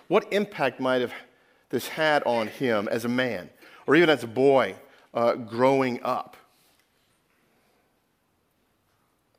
What 0.09 0.31
impact 0.33 0.81
might 0.81 1.01
have 1.01 1.13
this 1.71 1.89
had 1.89 2.23
on 2.25 2.49
him 2.49 2.89
as 2.89 3.05
a 3.05 3.09
man, 3.09 3.51
or 3.87 3.97
even 3.97 4.11
as 4.11 4.25
a 4.25 4.29
boy 4.29 4.75
uh, 5.15 5.35
growing 5.35 6.03
up? 6.03 6.37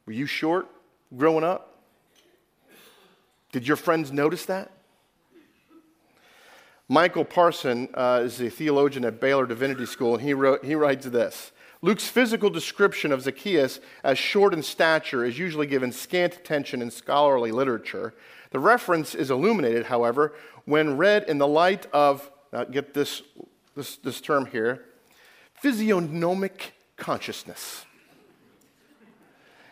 Were 0.06 0.14
you 0.14 0.26
short 0.26 0.68
growing 1.16 1.44
up? 1.44 1.84
Did 3.52 3.68
your 3.68 3.78
friends 3.78 4.12
notice 4.12 4.46
that? 4.46 4.72
Michael 6.88 7.26
Parson 7.26 7.88
uh, 7.94 8.22
is 8.24 8.42
a 8.42 8.50
theologian 8.50 9.06
at 9.06 9.20
Baylor 9.20 9.46
Divinity 9.46 9.86
School, 9.86 10.16
and 10.16 10.24
he, 10.24 10.34
wrote, 10.34 10.66
he 10.66 10.74
writes 10.74 11.06
this 11.06 11.52
Luke's 11.82 12.08
physical 12.08 12.50
description 12.50 13.12
of 13.12 13.22
Zacchaeus 13.22 13.80
as 14.04 14.18
short 14.18 14.54
in 14.54 14.62
stature 14.62 15.24
is 15.24 15.40
usually 15.40 15.66
given 15.66 15.92
scant 15.92 16.36
attention 16.36 16.82
in 16.82 16.92
scholarly 16.92 17.52
literature. 17.52 18.14
The 18.52 18.60
reference 18.60 19.16
is 19.16 19.32
illuminated, 19.32 19.86
however, 19.86 20.34
when 20.66 20.98
read 20.98 21.24
in 21.30 21.38
the 21.38 21.48
light 21.48 21.86
of, 21.94 22.30
now 22.52 22.66
get 22.66 22.94
this, 22.94 23.22
this, 23.76 23.96
this 23.98 24.20
term 24.20 24.46
here, 24.48 24.86
physiognomic 25.54 26.74
consciousness. 26.98 27.86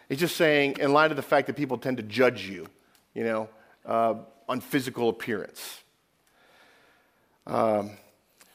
He's 0.08 0.20
just 0.20 0.38
saying, 0.38 0.78
in 0.80 0.94
light 0.94 1.12
of 1.12 1.18
the 1.18 1.24
fact 1.24 1.48
that 1.48 1.58
people 1.58 1.78
tend 1.78 1.98
to 1.98 2.04
judge 2.04 2.48
you, 2.48 2.68
you 3.14 3.26
know, 3.26 3.50
uh, 3.86 4.16
on 4.48 4.62
physical 4.62 5.10
appearance. 5.10 5.82
Um, 7.46 7.92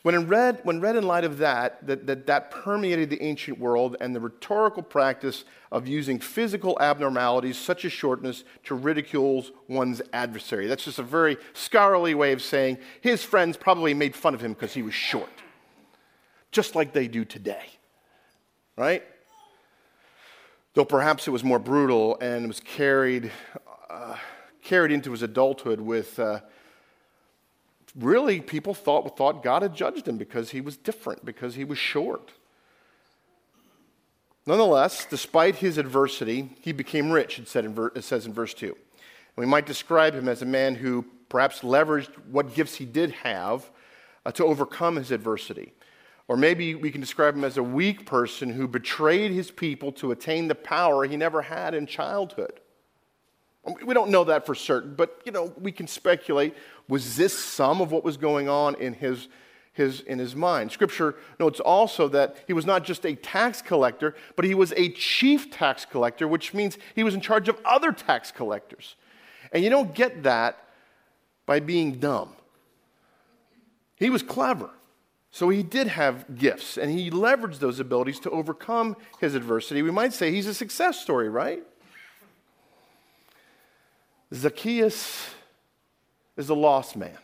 when, 0.02 0.26
read, 0.26 0.60
when 0.64 0.80
read 0.80 0.96
in 0.96 1.06
light 1.06 1.22
of 1.22 1.38
that, 1.38 1.86
that, 1.86 2.06
that, 2.06 2.26
that 2.26 2.50
permeated 2.50 3.08
the 3.08 3.22
ancient 3.22 3.58
world 3.58 3.96
and 4.00 4.14
the 4.14 4.20
rhetorical 4.20 4.82
practice 4.82 5.44
of 5.70 5.86
using 5.86 6.18
physical 6.18 6.76
abnormalities 6.80 7.56
such 7.56 7.84
as 7.84 7.92
shortness 7.92 8.42
to 8.64 8.74
ridicule 8.74 9.46
one's 9.68 10.02
adversary. 10.12 10.66
That's 10.66 10.84
just 10.84 10.98
a 10.98 11.04
very 11.04 11.36
scholarly 11.52 12.14
way 12.14 12.32
of 12.32 12.42
saying 12.42 12.78
his 13.00 13.22
friends 13.22 13.56
probably 13.56 13.94
made 13.94 14.16
fun 14.16 14.34
of 14.34 14.40
him 14.40 14.54
because 14.54 14.74
he 14.74 14.82
was 14.82 14.94
short, 14.94 15.30
just 16.50 16.74
like 16.74 16.92
they 16.92 17.06
do 17.06 17.24
today, 17.24 17.66
right? 18.76 19.04
Though 20.74 20.84
perhaps 20.84 21.28
it 21.28 21.30
was 21.30 21.44
more 21.44 21.60
brutal 21.60 22.18
and 22.20 22.48
was 22.48 22.58
carried, 22.58 23.30
uh, 23.88 24.16
carried 24.64 24.90
into 24.90 25.12
his 25.12 25.22
adulthood 25.22 25.80
with. 25.80 26.18
Uh, 26.18 26.40
really 27.94 28.40
people 28.40 28.74
thought, 28.74 29.16
thought 29.16 29.42
God 29.42 29.62
had 29.62 29.74
judged 29.74 30.08
him 30.08 30.16
because 30.16 30.50
he 30.50 30.60
was 30.60 30.76
different, 30.76 31.24
because 31.24 31.54
he 31.54 31.64
was 31.64 31.78
short. 31.78 32.32
Nonetheless, 34.46 35.06
despite 35.08 35.56
his 35.56 35.78
adversity, 35.78 36.50
he 36.60 36.72
became 36.72 37.10
rich, 37.10 37.38
it, 37.38 37.48
said 37.48 37.64
in 37.64 37.74
ver- 37.74 37.92
it 37.94 38.02
says 38.02 38.26
in 38.26 38.32
verse 38.32 38.54
2. 38.54 38.66
And 38.66 38.76
we 39.36 39.46
might 39.46 39.66
describe 39.66 40.14
him 40.14 40.28
as 40.28 40.42
a 40.42 40.46
man 40.46 40.74
who 40.74 41.04
perhaps 41.28 41.60
leveraged 41.60 42.10
what 42.30 42.54
gifts 42.54 42.74
he 42.74 42.84
did 42.84 43.10
have 43.12 43.70
uh, 44.26 44.32
to 44.32 44.44
overcome 44.44 44.96
his 44.96 45.10
adversity. 45.10 45.72
Or 46.28 46.36
maybe 46.36 46.74
we 46.74 46.90
can 46.90 47.00
describe 47.00 47.34
him 47.34 47.44
as 47.44 47.56
a 47.56 47.62
weak 47.62 48.06
person 48.06 48.50
who 48.50 48.66
betrayed 48.66 49.32
his 49.32 49.50
people 49.50 49.92
to 49.92 50.12
attain 50.12 50.48
the 50.48 50.54
power 50.54 51.04
he 51.04 51.16
never 51.16 51.42
had 51.42 51.74
in 51.74 51.86
childhood. 51.86 52.60
We 53.64 53.94
don't 53.94 54.10
know 54.10 54.24
that 54.24 54.44
for 54.44 54.54
certain, 54.56 54.94
but 54.94 55.20
you 55.24 55.30
know, 55.30 55.52
we 55.60 55.70
can 55.70 55.86
speculate. 55.86 56.56
Was 56.88 57.16
this 57.16 57.36
some 57.38 57.80
of 57.80 57.92
what 57.92 58.02
was 58.02 58.16
going 58.16 58.48
on 58.48 58.74
in 58.74 58.92
his, 58.92 59.28
his, 59.72 60.00
in 60.00 60.18
his 60.18 60.34
mind? 60.34 60.72
Scripture 60.72 61.14
notes 61.38 61.60
also 61.60 62.08
that 62.08 62.36
he 62.48 62.52
was 62.52 62.66
not 62.66 62.82
just 62.82 63.06
a 63.06 63.14
tax 63.14 63.62
collector, 63.62 64.16
but 64.34 64.44
he 64.44 64.54
was 64.54 64.72
a 64.76 64.88
chief 64.90 65.50
tax 65.52 65.84
collector, 65.84 66.26
which 66.26 66.52
means 66.52 66.76
he 66.96 67.04
was 67.04 67.14
in 67.14 67.20
charge 67.20 67.48
of 67.48 67.56
other 67.64 67.92
tax 67.92 68.32
collectors. 68.32 68.96
And 69.52 69.62
you 69.62 69.70
don't 69.70 69.94
get 69.94 70.24
that 70.24 70.58
by 71.46 71.60
being 71.60 72.00
dumb. 72.00 72.30
He 73.94 74.10
was 74.10 74.24
clever. 74.24 74.70
So 75.30 75.48
he 75.48 75.62
did 75.62 75.86
have 75.86 76.36
gifts, 76.36 76.76
and 76.76 76.90
he 76.90 77.10
leveraged 77.10 77.58
those 77.58 77.80
abilities 77.80 78.20
to 78.20 78.30
overcome 78.30 78.96
his 79.20 79.34
adversity. 79.34 79.80
We 79.82 79.90
might 79.90 80.12
say 80.12 80.30
he's 80.30 80.46
a 80.46 80.52
success 80.52 81.00
story, 81.00 81.30
right? 81.30 81.62
Zacchaeus 84.32 85.28
is 86.36 86.48
a 86.48 86.54
lost 86.54 86.96
man. 86.96 87.18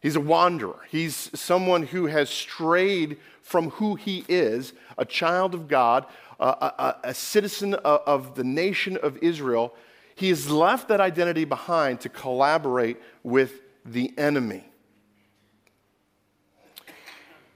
He's 0.00 0.16
a 0.16 0.20
wanderer. 0.20 0.80
He's 0.88 1.30
someone 1.38 1.84
who 1.84 2.06
has 2.06 2.28
strayed 2.28 3.18
from 3.42 3.70
who 3.70 3.94
he 3.94 4.24
is 4.28 4.72
a 4.98 5.04
child 5.04 5.54
of 5.54 5.68
God, 5.68 6.06
a, 6.40 6.44
a, 6.44 6.96
a 7.04 7.14
citizen 7.14 7.74
of, 7.74 8.00
of 8.06 8.34
the 8.34 8.44
nation 8.44 8.96
of 8.96 9.16
Israel. 9.18 9.74
He 10.14 10.28
has 10.28 10.50
left 10.50 10.88
that 10.88 11.00
identity 11.00 11.44
behind 11.44 12.00
to 12.00 12.08
collaborate 12.08 12.98
with 13.22 13.60
the 13.84 14.12
enemy. 14.18 14.64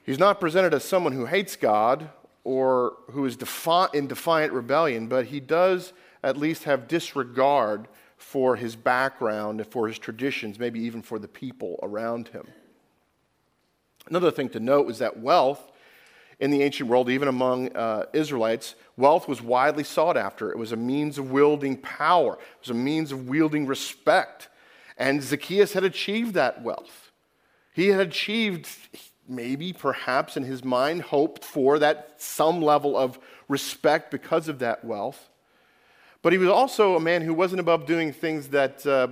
He's 0.04 0.18
not 0.18 0.40
presented 0.40 0.72
as 0.72 0.84
someone 0.84 1.12
who 1.12 1.26
hates 1.26 1.56
God 1.56 2.10
or 2.44 2.96
who 3.10 3.24
is 3.24 3.36
defi- 3.36 3.88
in 3.92 4.06
defiant 4.06 4.52
rebellion, 4.52 5.08
but 5.08 5.26
he 5.26 5.40
does 5.40 5.92
at 6.22 6.36
least 6.36 6.64
have 6.64 6.86
disregard 6.86 7.88
for 8.16 8.56
his 8.56 8.76
background 8.76 9.60
and 9.60 9.70
for 9.70 9.88
his 9.88 9.98
traditions, 9.98 10.58
maybe 10.58 10.80
even 10.80 11.02
for 11.02 11.18
the 11.18 11.28
people 11.28 11.78
around 11.82 12.28
him. 12.28 12.46
Another 14.08 14.30
thing 14.30 14.48
to 14.50 14.60
note 14.60 14.90
is 14.90 14.98
that 14.98 15.18
wealth 15.18 15.72
in 16.38 16.50
the 16.50 16.62
ancient 16.62 16.88
world, 16.88 17.08
even 17.08 17.28
among 17.28 17.74
uh, 17.74 18.04
Israelites, 18.12 18.74
wealth 18.96 19.26
was 19.26 19.40
widely 19.40 19.84
sought 19.84 20.16
after. 20.16 20.50
It 20.50 20.58
was 20.58 20.72
a 20.72 20.76
means 20.76 21.18
of 21.18 21.30
wielding 21.30 21.76
power, 21.78 22.34
it 22.34 22.60
was 22.60 22.70
a 22.70 22.74
means 22.74 23.12
of 23.12 23.28
wielding 23.28 23.66
respect. 23.66 24.48
And 24.98 25.22
Zacchaeus 25.22 25.74
had 25.74 25.84
achieved 25.84 26.34
that 26.34 26.62
wealth. 26.62 27.12
He 27.74 27.88
had 27.88 28.06
achieved, 28.06 28.66
maybe, 29.28 29.74
perhaps 29.74 30.38
in 30.38 30.44
his 30.44 30.64
mind, 30.64 31.02
hoped 31.02 31.44
for 31.44 31.78
that 31.78 32.14
some 32.16 32.62
level 32.62 32.96
of 32.96 33.18
respect 33.46 34.10
because 34.10 34.48
of 34.48 34.60
that 34.60 34.82
wealth. 34.84 35.28
But 36.26 36.32
he 36.32 36.40
was 36.40 36.48
also 36.48 36.96
a 36.96 37.00
man 37.00 37.22
who 37.22 37.32
wasn't 37.32 37.60
above 37.60 37.86
doing 37.86 38.12
things 38.12 38.48
that, 38.48 38.84
uh, 38.84 39.06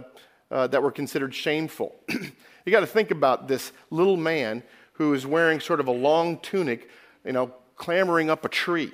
uh, 0.51 0.67
that 0.67 0.83
were 0.83 0.91
considered 0.91 1.33
shameful. 1.33 1.95
you 2.09 2.73
got 2.73 2.81
to 2.81 2.89
think 2.89 3.13
about 3.13 3.47
this 3.47 3.71
little 3.93 4.17
man 4.17 4.65
who 4.95 5.15
is 5.15 5.25
wearing 5.25 5.61
sort 5.61 5.79
of 5.79 5.87
a 5.87 5.93
long 5.93 6.41
tunic, 6.41 6.91
you 7.25 7.31
know, 7.31 7.55
clambering 7.77 8.31
up 8.31 8.45
a 8.45 8.49
tree. 8.49 8.91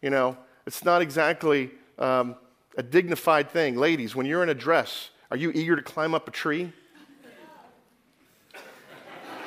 You 0.00 0.08
know, 0.08 0.38
it's 0.66 0.82
not 0.82 1.02
exactly 1.02 1.72
um, 1.98 2.36
a 2.78 2.82
dignified 2.82 3.50
thing. 3.50 3.76
Ladies, 3.76 4.16
when 4.16 4.24
you're 4.24 4.42
in 4.42 4.48
a 4.48 4.54
dress, 4.54 5.10
are 5.30 5.36
you 5.36 5.50
eager 5.50 5.76
to 5.76 5.82
climb 5.82 6.14
up 6.14 6.26
a 6.28 6.30
tree? 6.30 6.72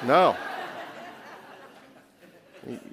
No. 0.06 0.38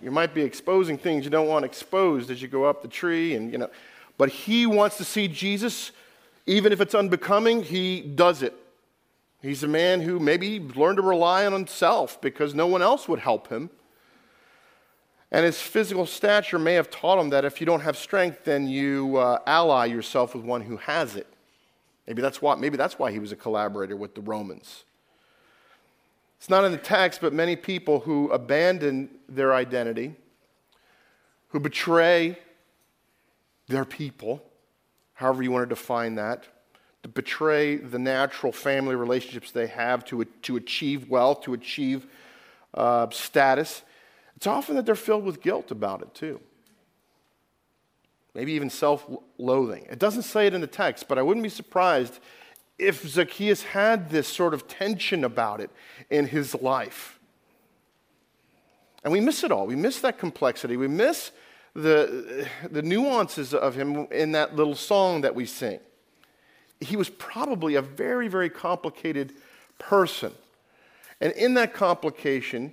You 0.01 0.11
might 0.11 0.33
be 0.33 0.41
exposing 0.41 0.97
things 0.97 1.27
you 1.27 1.31
don't 1.31 1.49
want 1.49 1.67
exposed 1.67 2.31
as 2.31 2.41
you 2.41 2.49
go 2.49 2.65
up 2.65 2.81
the 2.81 2.89
tree, 2.89 3.35
and 3.35 3.53
you 3.53 3.59
know. 3.59 3.69
But 4.23 4.31
he 4.31 4.67
wants 4.67 4.99
to 4.99 5.05
see 5.05 5.27
Jesus, 5.27 5.91
even 6.47 6.73
if 6.73 6.81
it's 6.81 6.95
unbecoming, 6.95 7.65
he 7.65 8.01
does 8.01 8.41
it. 8.45 8.55
He's 9.41 9.65
a 9.65 9.67
man 9.67 10.01
who 10.01 10.21
maybe 10.21 10.61
learned 10.61 10.99
to 10.99 11.03
rely 11.03 11.45
on 11.45 11.53
himself 11.53 12.21
because 12.21 12.55
no 12.55 12.69
one 12.69 12.83
else 12.83 13.09
would 13.09 13.19
help 13.19 13.49
him. 13.49 13.69
And 15.33 15.45
his 15.45 15.61
physical 15.61 16.07
stature 16.07 16.61
may 16.61 16.75
have 16.75 16.89
taught 16.89 17.19
him 17.19 17.31
that 17.31 17.45
if 17.45 17.59
you 17.59 17.67
don't 17.67 17.81
have 17.81 17.97
strength, 17.97 18.45
then 18.45 18.69
you 18.69 19.17
uh, 19.17 19.41
ally 19.45 19.87
yourself 19.87 20.37
with 20.37 20.45
one 20.45 20.61
who 20.61 20.77
has 20.77 21.17
it. 21.17 21.27
Maybe 22.07 22.23
that's, 22.23 22.41
why, 22.41 22.55
maybe 22.55 22.77
that's 22.77 23.01
why 23.01 23.11
he 23.11 23.19
was 23.19 23.33
a 23.33 23.37
collaborator 23.37 23.97
with 23.97 24.15
the 24.15 24.21
Romans. 24.21 24.85
It's 26.39 26.49
not 26.49 26.63
in 26.63 26.71
the 26.71 26.79
text, 26.79 27.21
but 27.21 27.33
many 27.33 27.57
people 27.57 27.99
who 27.99 28.31
abandon 28.31 29.11
their 29.29 29.53
identity, 29.53 30.15
who 31.49 31.59
betray 31.59 32.39
their 33.73 33.85
people, 33.85 34.43
however 35.15 35.43
you 35.43 35.51
want 35.51 35.69
to 35.69 35.75
define 35.75 36.15
that, 36.15 36.45
to 37.03 37.09
betray 37.09 37.77
the 37.77 37.99
natural 37.99 38.53
family 38.53 38.95
relationships 38.95 39.51
they 39.51 39.67
have 39.67 40.05
to, 40.05 40.25
to 40.43 40.57
achieve 40.57 41.09
wealth, 41.09 41.43
to 41.43 41.55
achieve 41.55 42.07
uh, 42.75 43.09
status. 43.11 43.83
It's 44.37 44.47
often 44.47 44.77
that 44.77 44.87
they're 44.87 44.95
filled 44.95 45.25
with 45.25 45.43
guilt 45.43 45.71
about 45.71 46.03
it, 46.03 46.15
too. 46.15 46.41
Maybe 48.35 48.53
even 48.53 48.71
self 48.71 49.07
loathing. 49.37 49.87
It 49.91 49.99
doesn't 49.99 50.23
say 50.23 50.47
it 50.47 50.55
in 50.55 50.61
the 50.61 50.67
text, 50.67 51.09
but 51.09 51.19
I 51.19 51.23
wouldn't 51.23 51.43
be 51.43 51.51
surprised 51.51 52.19
if 52.79 53.07
Zacchaeus 53.07 53.63
had 53.63 54.11
this 54.11 54.29
sort 54.29 54.55
of 54.55 54.69
tension 54.69 55.25
about 55.25 55.61
it 55.61 55.71
in 56.09 56.27
his 56.27 56.55
life. 56.55 57.19
And 59.05 59.13
we 59.13 59.21
miss 59.21 59.45
it 59.45 59.51
all. 59.51 59.67
We 59.67 59.77
miss 59.77 60.01
that 60.01 60.19
complexity. 60.19 60.77
We 60.77 60.89
miss 60.89 61.33
the, 61.75 62.49
the 62.71 62.83
nuances 62.83 63.55
of 63.55 63.75
him 63.75 64.07
in 64.11 64.33
that 64.33 64.55
little 64.55 64.75
song 64.75 65.23
that 65.23 65.35
we 65.35 65.47
sing. 65.47 65.81
He 66.81 66.97
was 66.97 67.09
probably 67.09 67.77
a 67.77 67.83
very, 67.83 68.29
very 68.29 68.51
complicated 68.51 69.33
person. 69.79 70.33
And 71.21 71.33
in 71.35 71.55
that 71.55 71.73
complication, 71.73 72.73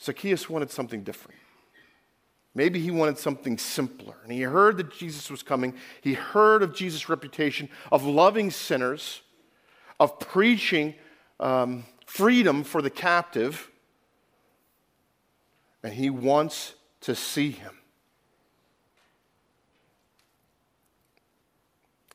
Zacchaeus 0.00 0.48
wanted 0.48 0.70
something 0.70 1.02
different. 1.02 1.38
Maybe 2.54 2.80
he 2.80 2.90
wanted 2.90 3.18
something 3.18 3.58
simpler. 3.58 4.14
And 4.22 4.32
he 4.32 4.42
heard 4.42 4.78
that 4.78 4.90
Jesus 4.90 5.30
was 5.30 5.42
coming. 5.42 5.74
He 6.00 6.14
heard 6.14 6.62
of 6.62 6.74
Jesus' 6.74 7.08
reputation 7.08 7.68
of 7.92 8.04
loving 8.04 8.50
sinners, 8.50 9.20
of 10.00 10.18
preaching 10.18 10.94
um, 11.38 11.84
freedom 12.06 12.64
for 12.64 12.80
the 12.80 12.88
captive. 12.88 13.70
And 15.82 15.92
he 15.92 16.08
wants 16.08 16.75
to 17.06 17.14
see 17.14 17.52
him. 17.52 17.72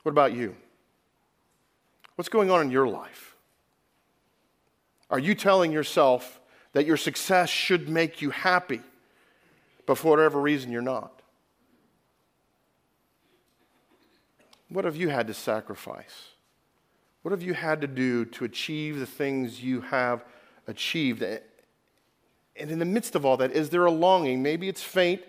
What 0.03 0.11
about 0.11 0.33
you? 0.33 0.53
What's 2.15 2.27
going 2.27 2.51
on 2.51 2.59
in 2.59 2.71
your 2.71 2.89
life? 2.89 3.37
Are 5.09 5.17
you 5.17 5.33
telling 5.33 5.71
yourself 5.71 6.41
that 6.73 6.85
your 6.85 6.97
success 6.97 7.49
should 7.49 7.87
make 7.87 8.21
you 8.21 8.31
happy, 8.31 8.81
but 9.85 9.97
for 9.97 10.09
whatever 10.09 10.41
reason 10.41 10.73
you're 10.73 10.81
not? 10.81 11.21
What 14.67 14.83
have 14.83 14.97
you 14.97 15.07
had 15.07 15.27
to 15.27 15.33
sacrifice? 15.33 16.31
What 17.21 17.31
have 17.31 17.41
you 17.41 17.53
had 17.53 17.79
to 17.79 17.87
do 17.87 18.25
to 18.25 18.43
achieve 18.43 18.99
the 18.99 19.05
things 19.05 19.63
you 19.63 19.79
have 19.79 20.25
achieved? 20.67 21.23
And 22.55 22.69
in 22.69 22.79
the 22.79 22.85
midst 22.85 23.15
of 23.15 23.25
all 23.25 23.37
that, 23.37 23.51
is 23.51 23.69
there 23.69 23.85
a 23.85 23.91
longing? 23.91 24.41
Maybe 24.43 24.67
it's 24.67 24.83
faint, 24.83 25.21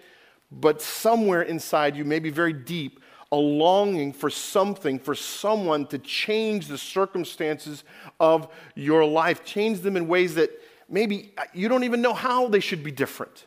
but 0.50 0.83
somewhere 0.83 1.43
inside 1.43 1.97
you, 1.97 2.05
maybe 2.05 2.31
very 2.31 2.52
deep, 2.52 3.00
a 3.31 3.37
longing 3.37 4.12
for 4.12 4.29
something, 4.29 4.99
for 4.99 5.14
someone 5.14 5.87
to 5.87 5.99
change 5.99 6.67
the 6.67 6.76
circumstances 6.76 7.85
of 8.21 8.49
your 8.75 9.05
life, 9.05 9.45
change 9.45 9.81
them 9.81 9.97
in 9.97 10.07
ways 10.07 10.35
that 10.35 10.50
maybe 10.88 11.33
you 11.55 11.69
don't 11.69 11.85
even 11.85 12.02
know 12.02 12.12
how 12.12 12.49
they 12.49 12.61
should 12.61 12.85
be 12.85 12.91
different. 12.91 13.47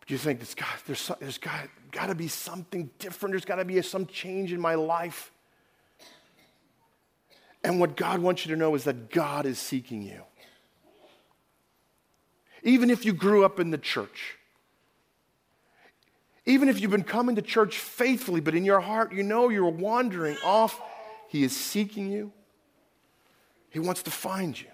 But 0.00 0.10
you 0.10 0.16
think, 0.16 0.38
there's 0.38 0.54
got, 0.54 0.68
there's, 0.86 1.10
there's 1.20 1.38
got, 1.38 1.68
got 1.90 2.06
to 2.06 2.14
be 2.14 2.28
something 2.28 2.88
different, 2.98 3.32
there's 3.32 3.44
got 3.44 3.56
to 3.56 3.64
be 3.66 3.80
some 3.82 4.06
change 4.06 4.52
in 4.52 4.60
my 4.60 4.74
life. 4.74 5.30
And 7.62 7.80
what 7.80 7.96
God 7.96 8.20
wants 8.20 8.46
you 8.46 8.54
to 8.54 8.58
know 8.58 8.74
is 8.76 8.84
that 8.84 9.10
God 9.10 9.44
is 9.44 9.58
seeking 9.58 10.00
you. 10.00 10.22
Even 12.62 12.90
if 12.90 13.04
you 13.04 13.12
grew 13.12 13.44
up 13.44 13.60
in 13.60 13.70
the 13.70 13.78
church, 13.78 14.36
even 16.44 16.68
if 16.68 16.80
you've 16.80 16.90
been 16.90 17.02
coming 17.02 17.36
to 17.36 17.42
church 17.42 17.78
faithfully, 17.78 18.40
but 18.40 18.54
in 18.54 18.64
your 18.64 18.80
heart 18.80 19.12
you 19.12 19.22
know 19.22 19.48
you're 19.48 19.68
wandering 19.68 20.36
off, 20.44 20.80
He 21.28 21.42
is 21.42 21.54
seeking 21.54 22.10
you. 22.10 22.32
He 23.70 23.80
wants 23.80 24.02
to 24.04 24.10
find 24.10 24.58
you. 24.58 24.68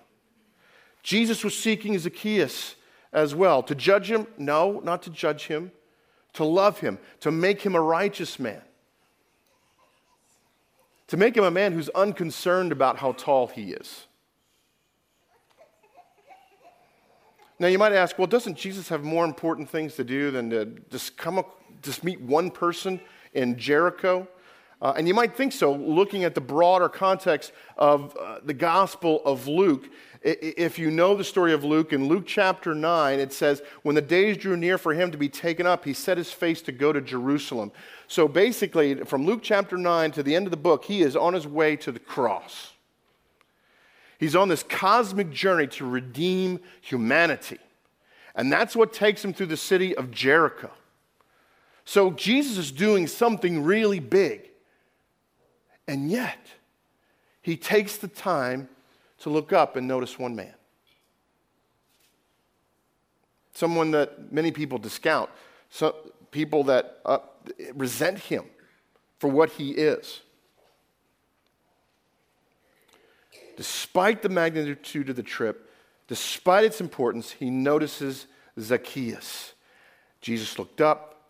Jesus 1.02 1.42
was 1.42 1.58
seeking 1.58 1.98
Zacchaeus 1.98 2.76
as 3.12 3.34
well. 3.34 3.62
To 3.64 3.74
judge 3.74 4.10
him? 4.10 4.26
No, 4.38 4.80
not 4.84 5.02
to 5.02 5.10
judge 5.10 5.46
him. 5.46 5.72
To 6.34 6.44
love 6.44 6.80
him, 6.80 6.98
to 7.20 7.30
make 7.30 7.60
him 7.60 7.74
a 7.74 7.80
righteous 7.80 8.38
man. 8.38 8.62
To 11.08 11.16
make 11.18 11.36
him 11.36 11.44
a 11.44 11.50
man 11.50 11.72
who's 11.72 11.90
unconcerned 11.90 12.72
about 12.72 12.98
how 12.98 13.12
tall 13.12 13.48
he 13.48 13.72
is. 13.72 14.06
Now 17.62 17.68
you 17.68 17.78
might 17.78 17.92
ask, 17.92 18.18
well, 18.18 18.26
doesn't 18.26 18.56
Jesus 18.56 18.88
have 18.88 19.04
more 19.04 19.24
important 19.24 19.70
things 19.70 19.94
to 19.94 20.02
do 20.02 20.32
than 20.32 20.50
to 20.50 20.66
just 20.90 21.16
come 21.16 21.38
up, 21.38 21.60
just 21.80 22.02
meet 22.02 22.20
one 22.20 22.50
person 22.50 23.00
in 23.34 23.56
Jericho? 23.56 24.26
Uh, 24.80 24.94
and 24.96 25.06
you 25.06 25.14
might 25.14 25.36
think 25.36 25.52
so, 25.52 25.72
looking 25.72 26.24
at 26.24 26.34
the 26.34 26.40
broader 26.40 26.88
context 26.88 27.52
of 27.76 28.16
uh, 28.16 28.40
the 28.42 28.52
Gospel 28.52 29.22
of 29.24 29.46
Luke. 29.46 29.88
If 30.22 30.76
you 30.76 30.90
know 30.90 31.14
the 31.14 31.22
story 31.22 31.52
of 31.52 31.62
Luke, 31.62 31.92
in 31.92 32.08
Luke 32.08 32.24
chapter 32.26 32.74
9, 32.74 33.20
it 33.20 33.32
says, 33.32 33.62
When 33.82 33.94
the 33.94 34.02
days 34.02 34.38
drew 34.38 34.56
near 34.56 34.76
for 34.76 34.92
him 34.92 35.12
to 35.12 35.16
be 35.16 35.28
taken 35.28 35.64
up, 35.64 35.84
he 35.84 35.92
set 35.92 36.18
his 36.18 36.32
face 36.32 36.62
to 36.62 36.72
go 36.72 36.92
to 36.92 37.00
Jerusalem. 37.00 37.70
So 38.08 38.26
basically, 38.26 39.04
from 39.04 39.24
Luke 39.24 39.40
chapter 39.40 39.76
9 39.76 40.10
to 40.10 40.24
the 40.24 40.34
end 40.34 40.48
of 40.48 40.50
the 40.50 40.56
book, 40.56 40.86
he 40.86 41.02
is 41.02 41.14
on 41.14 41.32
his 41.32 41.46
way 41.46 41.76
to 41.76 41.92
the 41.92 42.00
cross. 42.00 42.71
He's 44.22 44.36
on 44.36 44.46
this 44.48 44.62
cosmic 44.62 45.30
journey 45.30 45.66
to 45.66 45.84
redeem 45.84 46.60
humanity. 46.80 47.58
And 48.36 48.52
that's 48.52 48.76
what 48.76 48.92
takes 48.92 49.24
him 49.24 49.34
through 49.34 49.46
the 49.46 49.56
city 49.56 49.96
of 49.96 50.12
Jericho. 50.12 50.70
So 51.84 52.12
Jesus 52.12 52.56
is 52.56 52.70
doing 52.70 53.08
something 53.08 53.64
really 53.64 53.98
big. 53.98 54.48
And 55.88 56.08
yet, 56.08 56.38
he 57.40 57.56
takes 57.56 57.96
the 57.96 58.06
time 58.06 58.68
to 59.22 59.28
look 59.28 59.52
up 59.52 59.74
and 59.74 59.88
notice 59.88 60.16
one 60.20 60.36
man. 60.36 60.54
Someone 63.54 63.90
that 63.90 64.32
many 64.32 64.52
people 64.52 64.78
discount, 64.78 65.30
so 65.68 65.96
people 66.30 66.62
that 66.62 67.00
uh, 67.04 67.18
resent 67.74 68.20
him 68.20 68.44
for 69.18 69.28
what 69.28 69.50
he 69.50 69.72
is. 69.72 70.20
Despite 73.56 74.22
the 74.22 74.28
magnitude 74.28 75.08
of 75.08 75.16
the 75.16 75.22
trip, 75.22 75.70
despite 76.08 76.64
its 76.64 76.80
importance, 76.80 77.30
he 77.30 77.50
notices 77.50 78.26
Zacchaeus. 78.58 79.54
Jesus 80.20 80.58
looked 80.58 80.80
up, 80.80 81.22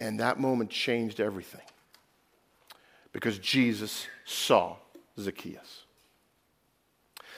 and 0.00 0.20
that 0.20 0.40
moment 0.40 0.70
changed 0.70 1.20
everything 1.20 1.60
because 3.12 3.38
Jesus 3.38 4.06
saw 4.24 4.76
Zacchaeus. 5.18 5.84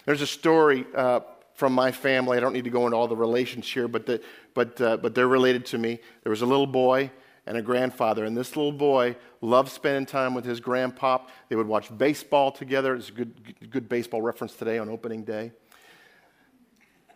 There's 0.04 0.20
a 0.20 0.26
story 0.26 0.84
uh, 0.94 1.20
from 1.54 1.72
my 1.72 1.92
family. 1.92 2.36
I 2.36 2.40
don't 2.40 2.52
need 2.52 2.64
to 2.64 2.70
go 2.70 2.86
into 2.86 2.96
all 2.96 3.08
the 3.08 3.16
relations 3.16 3.68
here, 3.70 3.88
but, 3.88 4.06
the, 4.06 4.20
but, 4.54 4.80
uh, 4.80 4.96
but 4.96 5.14
they're 5.14 5.28
related 5.28 5.66
to 5.66 5.78
me. 5.78 6.00
There 6.22 6.30
was 6.30 6.42
a 6.42 6.46
little 6.46 6.66
boy 6.66 7.10
and 7.46 7.56
a 7.56 7.62
grandfather, 7.62 8.24
and 8.24 8.36
this 8.36 8.56
little 8.56 8.72
boy 8.72 9.16
loved 9.40 9.70
spending 9.70 10.06
time 10.06 10.34
with 10.34 10.44
his 10.44 10.60
grandpa. 10.60 11.18
They 11.48 11.56
would 11.56 11.66
watch 11.66 11.96
baseball 11.96 12.52
together. 12.52 12.94
It's 12.94 13.08
a 13.08 13.12
good, 13.12 13.70
good 13.70 13.88
baseball 13.88 14.22
reference 14.22 14.54
today 14.54 14.78
on 14.78 14.88
opening 14.88 15.24
day. 15.24 15.52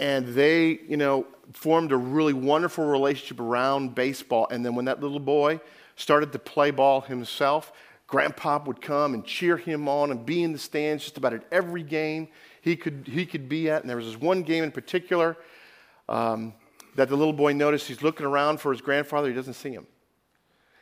And 0.01 0.27
they, 0.29 0.81
you 0.89 0.97
know, 0.97 1.27
formed 1.53 1.93
a 1.93 1.97
really 1.97 2.33
wonderful 2.33 2.85
relationship 2.85 3.41
around 3.41 3.95
baseball. 3.95 4.49
And 4.51 4.65
then 4.65 4.75
when 4.75 4.87
that 4.87 5.01
little 5.01 5.21
boy 5.21 5.61
started 5.95 6.33
to 6.33 6.39
play 6.39 6.71
ball 6.71 7.01
himself, 7.01 7.73
Grandpa 8.07 8.63
would 8.67 8.81
come 8.81 9.15
and 9.15 9.25
cheer 9.25 9.57
him 9.57 9.89
on 9.89 10.11
and 10.11 10.27
be 10.27 10.43
in 10.43 10.53
the 10.53 10.59
stands 10.59 11.05
just 11.05 11.17
about 11.17 11.33
at 11.33 11.45
every 11.51 11.83
game 11.83 12.29
he 12.61 12.77
could, 12.77 13.09
he 13.11 13.25
could 13.27 13.49
be 13.49 13.71
at. 13.71 13.83
And 13.83 13.89
there 13.89 13.97
was 13.97 14.07
this 14.07 14.21
one 14.21 14.43
game 14.43 14.65
in 14.65 14.71
particular 14.71 15.37
um, 16.09 16.53
that 16.97 17.09
the 17.09 17.17
little 17.17 17.33
boy 17.33 17.53
noticed. 17.53 17.89
He's 17.89 18.03
looking 18.03 18.27
around 18.27 18.61
for 18.61 18.73
his 18.73 18.81
grandfather, 18.81 19.29
he 19.29 19.35
doesn't 19.35 19.55
see 19.55 19.71
him. 19.71 19.87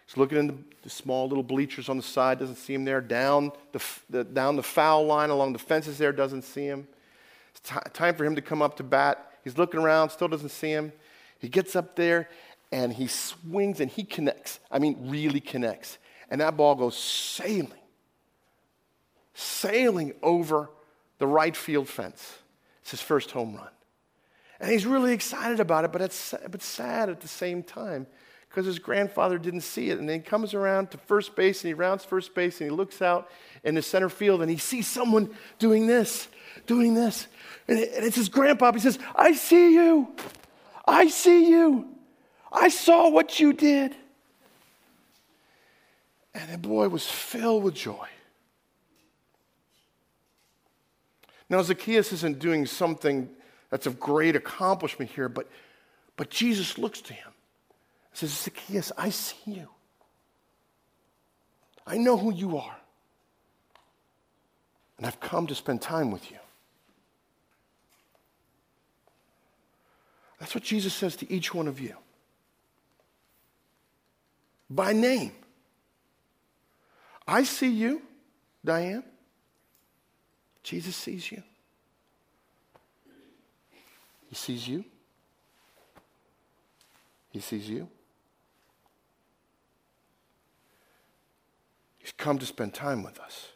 He's 0.07 0.17
looking 0.17 0.39
in 0.39 0.65
the, 0.83 0.91
small 0.91 1.29
little 1.29 1.43
bleachers 1.43 1.89
on 1.89 1.97
the 1.97 2.03
side, 2.03 2.39
doesn't 2.39 2.57
see 2.57 2.75
him 2.75 2.85
there. 2.85 3.01
Down 3.01 3.53
the, 3.73 3.83
the, 4.11 4.25
down 4.25 4.57
the 4.57 4.63
foul 4.63 5.07
line 5.07 5.31
along 5.31 5.55
the 5.55 5.59
fences 5.59 5.97
there, 5.97 6.13
doesn't 6.13 6.43
see 6.43 6.67
him. 6.67 6.87
It's 7.53 7.71
t- 7.71 7.91
time 7.95 8.15
for 8.15 8.25
him 8.25 8.35
to 8.35 8.43
come 8.43 8.61
up 8.61 8.77
to 8.77 8.83
bat. 8.83 9.33
He's 9.45 9.57
looking 9.57 9.81
around, 9.81 10.11
still 10.11 10.29
doesn't 10.29 10.51
see 10.51 10.71
him. 10.71 10.93
He 11.39 11.49
gets 11.49 11.75
up 11.75 11.97
there 11.97 12.29
and 12.71 12.93
he 12.93 13.07
swings 13.07 13.81
and 13.81 13.91
he 13.91 14.05
connects. 14.05 14.61
I 14.71 14.79
mean, 14.79 15.09
really 15.09 15.41
connects 15.41 15.99
and 16.31 16.41
that 16.41 16.57
ball 16.57 16.75
goes 16.75 16.97
sailing, 16.97 17.71
sailing 19.35 20.15
over 20.23 20.71
the 21.19 21.27
right 21.27 21.57
field 21.57 21.89
fence. 21.89 22.39
It's 22.83 22.91
his 22.91 23.01
first 23.01 23.31
home 23.31 23.55
run. 23.55 23.69
And 24.61 24.71
he's 24.71 24.87
really 24.87 25.13
excited 25.13 25.61
about 25.61 25.85
it, 25.85 25.93
but 25.93 26.01
it's 26.03 26.35
but 26.51 26.63
sad 26.63 27.09
at 27.09 27.21
the 27.21 27.29
same 27.29 27.63
time 27.63 28.07
because 28.55 28.67
his 28.67 28.79
grandfather 28.79 29.37
didn't 29.37 29.63
see 29.63 29.91
it. 29.91 29.99
And 29.99 30.09
then 30.09 30.21
he 30.21 30.25
comes 30.25 30.55
around 30.55 30.93
to 30.93 30.99
first 30.99 31.35
base 31.35 31.65
and 31.65 31.69
he 31.71 31.75
rounds 31.75 32.05
first 32.05 32.37
base 32.37 32.61
and 32.61 32.71
he 32.71 32.77
looks 32.77 33.03
out 33.03 33.29
in 33.65 33.75
the 33.75 33.83
center 33.83 34.09
field 34.09 34.43
and 34.43 34.51
he 34.51 34.59
sees 34.59 34.87
someone 34.87 35.29
doing 35.59 35.89
this, 35.89 36.29
doing 36.65 36.95
this. 36.95 37.27
And 37.67 37.81
it's 37.81 38.15
his 38.15 38.29
grandpa. 38.29 38.71
He 38.71 38.79
says, 38.79 39.01
I 39.17 39.33
see 39.33 39.75
you. 39.75 40.15
I 40.87 41.09
see 41.09 41.49
you. 41.49 41.89
I 42.53 42.69
saw 42.69 43.09
what 43.09 43.41
you 43.41 43.55
did. 43.55 43.97
And 46.33 46.53
the 46.53 46.59
boy 46.59 46.89
was 46.89 47.05
filled 47.05 47.65
with 47.65 47.75
joy. 47.75 48.07
Now, 51.51 51.61
Zacchaeus 51.63 52.13
isn't 52.13 52.39
doing 52.39 52.67
something 52.67 53.29
that's 53.71 53.87
of 53.87 53.99
great 53.99 54.37
accomplishment 54.37 55.11
here, 55.11 55.29
but, 55.29 55.49
but 56.17 56.31
Jesus 56.31 56.79
looks 56.79 57.01
to 57.03 57.15
him 57.15 57.34
and 57.34 57.34
says, 58.15 58.31
Zacchaeus, 58.31 58.93
I 58.97 59.11
see 59.11 59.37
you. 59.47 59.69
I 61.87 61.99
know 61.99 62.17
who 62.17 62.33
you 62.33 62.57
are. 62.57 62.77
And 64.97 65.07
I've 65.07 65.21
come 65.21 65.47
to 65.49 65.55
spend 65.55 65.83
time 65.83 66.11
with 66.11 66.31
you. 66.31 66.39
That's 70.39 70.55
what 70.55 70.65
Jesus 70.65 70.95
says 70.95 71.17
to 71.17 71.33
each 71.33 71.53
one 71.53 71.69
of 71.69 71.81
you. 71.81 71.97
By 74.71 74.93
name. 74.93 75.33
I 77.27 77.45
see 77.45 77.71
you, 77.71 78.03
Diane. 78.65 79.05
Jesus 80.63 80.97
sees 80.97 81.31
you. 81.31 81.43
He 84.29 84.35
sees 84.35 84.67
you. 84.67 84.85
He 87.31 87.41
sees 87.41 87.69
you. 87.69 87.89
He's 92.05 92.13
come 92.13 92.39
to 92.39 92.45
spend 92.45 92.75
time 92.75 93.03
with 93.03 93.19
us. 93.19 93.49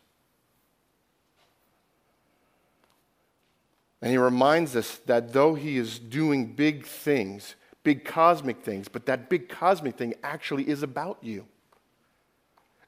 And 4.01 4.11
he 4.11 4.17
reminds 4.17 4.75
us 4.75 4.97
that 5.05 5.35
though 5.35 5.55
he 5.55 5.77
is 5.77 5.99
doing 5.99 6.55
big 6.55 6.87
things, 6.87 7.57
big 7.83 8.07
cosmic 8.07 8.63
things, 8.63 8.89
but 8.89 9.05
that 9.05 9.29
big 9.29 9.51
cosmic 9.51 9.99
thing 9.99 10.15
actually 10.23 10.67
is 10.67 10.83
about 10.83 11.19
you. 11.21 11.45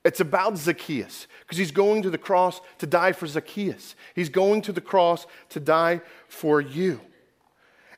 It's 0.03 0.20
about 0.20 0.57
Zacchaeus 0.57 1.27
because 1.40 1.59
he's 1.59 1.73
going 1.73 2.05
to 2.05 2.11
the 2.11 2.16
cross 2.16 2.62
to 2.79 2.87
die 2.87 3.12
for 3.12 3.27
Zacchaeus. 3.27 3.96
He's 4.14 4.31
going 4.31 4.62
to 4.62 4.73
the 4.73 4.81
cross 4.81 5.27
to 5.51 5.61
die 5.61 6.01
for 6.27 6.62
you. 6.62 7.03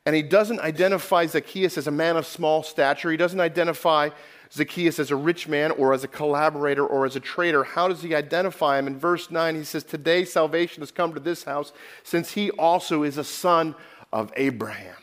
And 0.05 0.17
he 0.17 0.23
doesn't 0.23 0.59
identify 0.59 1.27
Zacchaeus 1.27 1.79
as 1.79 1.87
a 1.87 1.93
man 1.93 2.17
of 2.17 2.27
small 2.27 2.65
stature. 2.65 3.13
He 3.13 3.17
doesn't 3.17 3.39
identify 3.39 4.09
Zacchaeus 4.53 4.99
as 4.99 5.11
a 5.11 5.17
rich 5.17 5.49
man 5.49 5.71
or 5.71 5.95
as 5.95 6.05
a 6.05 6.09
collaborator 6.09 6.87
or 6.87 7.07
as 7.07 7.17
a 7.17 7.21
traitor. 7.21 7.65
How 7.65 7.89
does 7.89 8.03
he 8.03 8.15
identify 8.15 8.79
him? 8.79 8.87
In 8.87 8.99
verse 8.99 9.31
9, 9.31 9.55
he 9.55 9.65
says, 9.65 9.83
Today 9.83 10.27
salvation 10.27 10.83
has 10.83 10.91
come 10.91 11.15
to 11.15 11.21
this 11.21 11.45
house, 11.45 11.73
since 12.03 12.33
he 12.33 12.51
also 12.51 13.03
is 13.03 13.17
a 13.17 13.25
son 13.25 13.75
of 14.13 14.31
Abraham. 14.37 14.97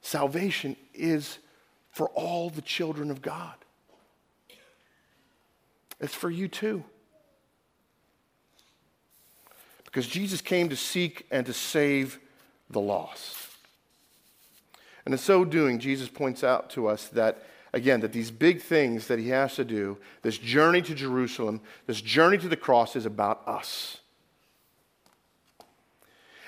Salvation 0.00 0.76
is 0.92 1.38
for 1.92 2.08
all 2.08 2.50
the 2.50 2.60
children 2.60 3.10
of 3.10 3.22
God. 3.22 3.54
It's 6.00 6.14
for 6.14 6.28
you 6.28 6.48
too. 6.48 6.82
Because 9.84 10.08
Jesus 10.08 10.40
came 10.40 10.70
to 10.70 10.76
seek 10.76 11.24
and 11.30 11.46
to 11.46 11.52
save 11.52 12.18
the 12.68 12.80
lost. 12.80 13.51
And 15.04 15.14
in 15.14 15.18
so 15.18 15.44
doing, 15.44 15.78
Jesus 15.78 16.08
points 16.08 16.44
out 16.44 16.70
to 16.70 16.86
us 16.86 17.08
that, 17.08 17.42
again, 17.72 18.00
that 18.00 18.12
these 18.12 18.30
big 18.30 18.62
things 18.62 19.08
that 19.08 19.18
he 19.18 19.28
has 19.30 19.54
to 19.56 19.64
do, 19.64 19.98
this 20.22 20.38
journey 20.38 20.82
to 20.82 20.94
Jerusalem, 20.94 21.60
this 21.86 22.00
journey 22.00 22.38
to 22.38 22.48
the 22.48 22.56
cross, 22.56 22.94
is 22.94 23.06
about 23.06 23.46
us. 23.46 23.98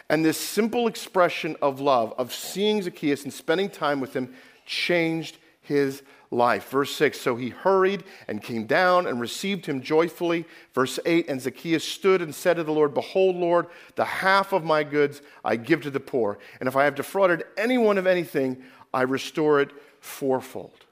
And 0.08 0.24
this 0.24 0.38
simple 0.38 0.86
expression 0.86 1.56
of 1.62 1.80
love, 1.80 2.12
of 2.18 2.32
seeing 2.32 2.82
Zacchaeus 2.82 3.24
and 3.24 3.32
spending 3.32 3.70
time 3.70 4.00
with 4.00 4.14
him, 4.14 4.34
changed 4.66 5.38
his 5.60 6.02
life. 6.34 6.68
Verse 6.68 6.94
6 6.94 7.20
So 7.20 7.36
he 7.36 7.50
hurried 7.50 8.04
and 8.28 8.42
came 8.42 8.66
down 8.66 9.06
and 9.06 9.20
received 9.20 9.66
him 9.66 9.80
joyfully. 9.80 10.44
Verse 10.74 10.98
8 11.06 11.28
And 11.28 11.40
Zacchaeus 11.40 11.84
stood 11.84 12.20
and 12.20 12.34
said 12.34 12.56
to 12.56 12.64
the 12.64 12.72
Lord, 12.72 12.92
Behold, 12.92 13.36
Lord, 13.36 13.66
the 13.94 14.04
half 14.04 14.52
of 14.52 14.64
my 14.64 14.82
goods 14.82 15.22
I 15.44 15.56
give 15.56 15.82
to 15.82 15.90
the 15.90 16.00
poor. 16.00 16.38
And 16.60 16.68
if 16.68 16.76
I 16.76 16.84
have 16.84 16.94
defrauded 16.94 17.44
anyone 17.56 17.98
of 17.98 18.06
anything, 18.06 18.62
I 18.92 19.02
restore 19.02 19.60
it 19.60 19.70
fourfold. 20.00 20.84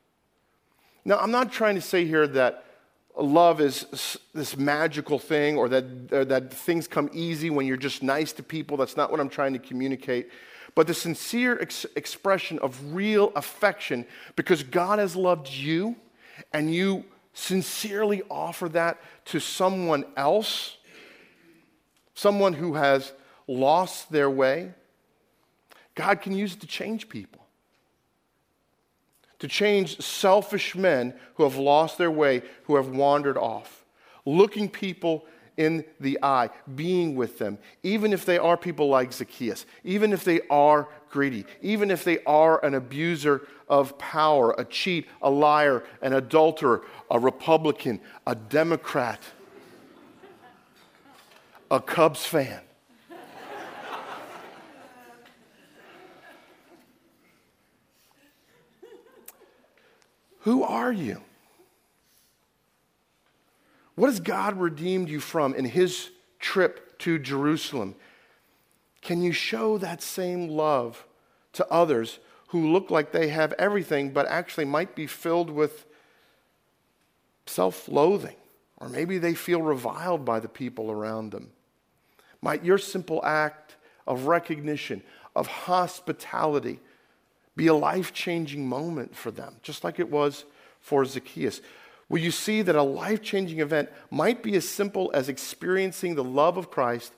Now, 1.05 1.19
I'm 1.19 1.33
not 1.33 1.53
trying 1.53 1.75
to 1.75 1.81
say 1.81 2.07
here 2.07 2.27
that 2.29 2.65
love 3.19 3.61
is 3.61 4.19
this 4.33 4.57
magical 4.57 5.19
thing 5.19 5.59
or 5.59 5.69
that, 5.69 5.85
or 6.13 6.25
that 6.25 6.53
things 6.53 6.89
come 6.89 7.11
easy 7.13 7.51
when 7.51 7.67
you're 7.67 7.77
just 7.77 8.03
nice 8.03 8.33
to 8.33 8.43
people. 8.43 8.77
That's 8.77 8.97
not 8.97 9.11
what 9.11 9.21
I'm 9.21 9.29
trying 9.29 9.53
to 9.53 9.59
communicate 9.59 10.31
but 10.75 10.87
the 10.87 10.95
sincere 10.95 11.59
ex- 11.61 11.87
expression 11.97 12.59
of 12.61 12.95
real 12.95 13.33
affection 13.37 14.07
because 14.37 14.63
God 14.63 14.99
has 14.99 15.15
loved 15.15 15.49
you 15.49 15.97
and 16.53 16.75
you 16.75 17.05
sincerely 17.35 18.23
offer 18.31 18.69
that 18.71 19.01
to 19.27 19.41
someone 19.41 20.05
else, 20.17 20.77
someone 22.15 22.53
who 22.55 22.75
has 22.75 23.13
lost 23.47 24.11
their 24.11 24.31
way. 24.31 24.73
God 25.95 26.21
can 26.21 26.35
use 26.35 26.55
it 26.55 26.61
to 26.61 26.67
change 26.67 27.09
people, 27.09 27.47
to 29.39 29.49
change 29.49 30.01
selfish 30.01 30.75
men 30.75 31.15
who 31.35 31.43
have 31.43 31.57
lost 31.57 31.99
their 31.99 32.11
way, 32.11 32.43
who 32.65 32.77
have 32.77 32.89
wandered 32.89 33.37
off, 33.37 33.85
looking 34.25 34.69
people 34.69 35.27
in 35.57 35.85
the 36.01 36.19
eye, 36.23 36.51
being 36.75 37.15
with 37.15 37.39
them, 37.39 37.59
even 37.83 38.13
if 38.13 38.25
they 38.25 38.39
are 38.39 38.57
people 38.57 38.89
like 38.89 39.13
Zacchaeus, 39.13 39.67
even 39.85 40.13
if 40.13 40.25
they 40.25 40.41
are 40.51 40.89
greedy, 41.11 41.45
even 41.61 41.91
if 41.91 42.05
they 42.05 42.23
are 42.25 42.65
an 42.65 42.75
abuser 42.75 43.47
of 43.69 43.97
power, 43.99 44.55
a 44.59 44.65
cheat, 44.65 45.07
a 45.21 45.31
liar, 45.31 45.85
an 46.01 46.15
adulterer, 46.15 46.83
a 47.11 47.19
Republican, 47.19 48.01
a 48.27 48.35
Democrat, 48.35 49.21
a 51.71 51.81
Cubs 51.81 52.25
fan. 52.25 52.61
Who 60.41 60.65
are 60.65 60.93
you? 60.93 61.23
What 63.95 64.09
has 64.09 64.21
God 64.21 64.59
redeemed 64.59 65.09
you 65.09 65.21
from 65.21 65.55
in 65.55 65.65
his 65.65 66.11
trip 66.39 66.99
to 67.01 67.19
Jerusalem? 67.19 67.95
Can 69.03 69.23
you 69.23 69.33
show 69.33 69.79
that 69.79 70.03
same 70.03 70.49
love 70.49 71.05
to 71.55 71.69
others 71.71 72.19
who 72.49 72.73
look 72.73 72.91
like 72.91 73.13
they 73.13 73.29
have 73.29 73.53
everything, 73.55 74.13
but 74.13 74.27
actually 74.27 74.65
might 74.65 74.95
be 74.95 75.07
filled 75.07 75.51
with 75.51 75.87
self 77.47 77.89
loathing? 77.89 78.37
Or 78.79 78.89
maybe 78.89 79.19
they 79.19 79.35
feel 79.35 79.63
reviled 79.63 80.25
by 80.25 80.41
the 80.41 80.49
people 80.49 80.91
around 80.91 81.31
them. 81.31 81.51
Might 82.41 82.65
your 82.65 82.79
simple 82.79 83.25
act 83.25 83.77
of 84.07 84.27
recognition, 84.27 85.03
of 85.37 85.47
hospitality, 85.47 86.81
be 87.55 87.69
a 87.69 87.75
life 87.75 88.13
changing 88.13 88.67
moment 88.69 89.15
for 89.15 89.31
them, 89.31 89.57
just 89.63 89.85
like 89.85 90.01
it 90.01 90.11
was 90.11 90.45
for 90.81 91.05
Zacchaeus? 91.05 91.61
Will 92.13 92.21
you 92.21 92.31
see 92.31 92.61
that 92.61 92.77
a 92.77 92.83
life 92.83 93.23
changing 93.23 93.61
event 93.61 93.89
might 94.11 94.43
be 94.43 94.55
as 94.55 94.69
simple 94.69 95.11
as 95.15 95.31
experiencing 95.31 96.15
the 96.15 96.23
love 96.23 96.59
of 96.59 96.71
Christ 96.71 97.15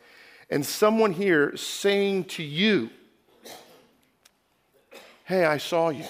and 0.49 0.65
someone 0.65 1.13
here 1.13 1.57
saying 1.57 2.27
to 2.27 2.45
you, 2.45 2.91
Hey, 5.25 5.47
I 5.47 5.59
saw 5.59 5.89
you. 5.89 6.05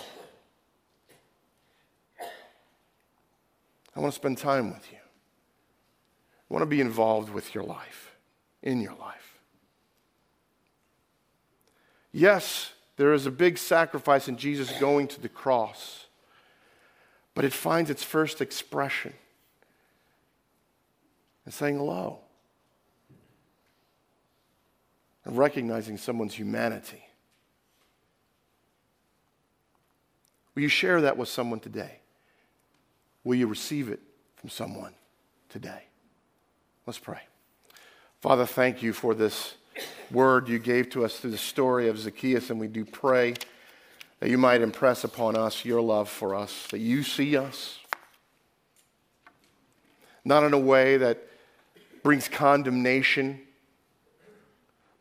I 3.96 4.00
want 4.00 4.12
to 4.12 4.16
spend 4.20 4.36
time 4.36 4.70
with 4.70 4.86
you. 4.92 4.98
I 4.98 6.52
want 6.52 6.60
to 6.60 6.66
be 6.66 6.82
involved 6.82 7.30
with 7.30 7.54
your 7.54 7.64
life, 7.64 8.14
in 8.62 8.82
your 8.82 8.96
life. 8.96 9.38
Yes, 12.12 12.72
there 12.96 13.14
is 13.14 13.24
a 13.24 13.30
big 13.30 13.56
sacrifice 13.56 14.28
in 14.28 14.36
Jesus 14.36 14.70
going 14.78 15.08
to 15.08 15.22
the 15.22 15.30
cross 15.30 16.04
but 17.34 17.44
it 17.44 17.52
finds 17.52 17.90
its 17.90 18.02
first 18.02 18.40
expression 18.40 19.12
in 21.44 21.52
saying 21.52 21.76
hello 21.76 22.18
and 25.24 25.36
recognizing 25.36 25.98
someone's 25.98 26.34
humanity. 26.34 27.04
Will 30.54 30.62
you 30.62 30.68
share 30.68 31.00
that 31.00 31.16
with 31.16 31.28
someone 31.28 31.60
today? 31.60 31.98
Will 33.24 33.34
you 33.34 33.46
receive 33.46 33.88
it 33.88 34.00
from 34.36 34.50
someone 34.50 34.92
today? 35.48 35.84
Let's 36.86 36.98
pray. 36.98 37.20
Father, 38.20 38.46
thank 38.46 38.82
you 38.82 38.92
for 38.92 39.14
this 39.14 39.54
word 40.10 40.48
you 40.48 40.58
gave 40.58 40.90
to 40.90 41.04
us 41.04 41.18
through 41.18 41.32
the 41.32 41.38
story 41.38 41.88
of 41.88 41.98
Zacchaeus, 41.98 42.50
and 42.50 42.60
we 42.60 42.68
do 42.68 42.84
pray 42.84 43.34
that 44.20 44.30
you 44.30 44.38
might 44.38 44.60
impress 44.60 45.04
upon 45.04 45.36
us 45.36 45.64
your 45.64 45.80
love 45.80 46.08
for 46.08 46.34
us, 46.34 46.66
that 46.70 46.78
you 46.78 47.02
see 47.02 47.36
us, 47.36 47.78
not 50.24 50.44
in 50.44 50.54
a 50.54 50.58
way 50.58 50.96
that 50.96 51.22
brings 52.02 52.28
condemnation, 52.28 53.40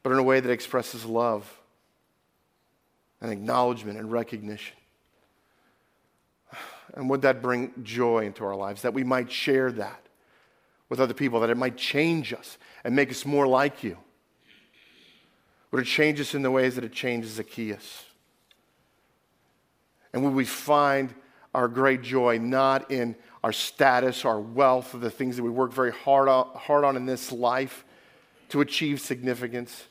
but 0.01 0.11
in 0.11 0.17
a 0.17 0.23
way 0.23 0.39
that 0.39 0.51
expresses 0.51 1.05
love 1.05 1.59
and 3.21 3.31
acknowledgement 3.31 3.97
and 3.97 4.11
recognition. 4.11 4.75
And 6.95 7.09
would 7.09 7.21
that 7.21 7.41
bring 7.41 7.71
joy 7.83 8.25
into 8.25 8.43
our 8.43 8.55
lives, 8.55 8.81
that 8.81 8.93
we 8.93 9.03
might 9.03 9.31
share 9.31 9.71
that 9.71 10.01
with 10.89 10.99
other 10.99 11.13
people, 11.13 11.39
that 11.39 11.49
it 11.49 11.57
might 11.57 11.77
change 11.77 12.33
us 12.33 12.57
and 12.83 12.95
make 12.95 13.09
us 13.09 13.25
more 13.25 13.47
like 13.47 13.83
you? 13.83 13.97
Would 15.71 15.81
it 15.81 15.87
change 15.87 16.19
us 16.19 16.35
in 16.35 16.43
the 16.43 16.51
ways 16.51 16.75
that 16.75 16.83
it 16.83 16.91
changes 16.91 17.31
Zacchaeus? 17.31 18.03
And 20.13 20.23
would 20.23 20.33
we 20.33 20.45
find 20.45 21.13
our 21.53 21.67
great 21.67 22.01
joy 22.01 22.37
not 22.37 22.91
in 22.91 23.15
our 23.43 23.53
status, 23.53 24.25
our 24.25 24.39
wealth, 24.39 24.95
or 24.95 24.99
the 24.99 25.09
things 25.09 25.35
that 25.35 25.43
we 25.43 25.49
work 25.49 25.73
very 25.73 25.91
hard 25.91 26.29
on, 26.29 26.47
hard 26.55 26.85
on 26.85 26.95
in 26.95 27.05
this 27.05 27.31
life 27.31 27.83
to 28.49 28.61
achieve 28.61 29.01
significance. 29.01 29.83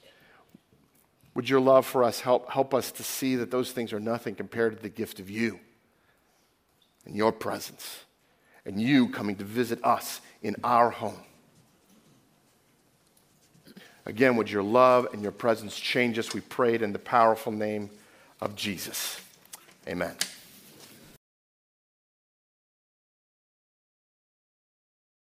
Would 1.35 1.49
your 1.49 1.61
love 1.61 1.87
for 1.87 2.05
us 2.05 2.21
help, 2.21 2.51
help 2.51 2.75
us 2.75 2.93
to 2.93 3.03
see 3.03 3.37
that 3.37 3.51
those 3.51 3.73
things 3.73 3.93
are 3.93 4.01
nothing 4.01 4.35
compared 4.35 4.77
to 4.77 4.83
the 4.83 4.89
gift 4.89 5.21
of 5.21 5.31
you 5.31 5.61
and 7.05 7.17
your 7.17 7.33
presence 7.33 8.01
and 8.65 8.81
you 8.81 9.09
coming 9.09 9.37
to 9.37 9.45
visit 9.45 9.83
us 9.85 10.21
in 10.43 10.57
our 10.65 10.91
home? 10.91 11.21
Again, 14.05 14.37
would 14.37 14.51
your 14.51 14.63
love 14.63 15.09
and 15.13 15.23
your 15.23 15.33
presence 15.33 15.79
change 15.79 16.19
us? 16.19 16.35
We 16.35 16.41
prayed 16.41 16.83
in 16.83 16.93
the 16.93 16.99
powerful 16.99 17.53
name 17.53 17.91
of 18.41 18.57
Jesus. 18.57 19.22
Amen. 19.89 20.15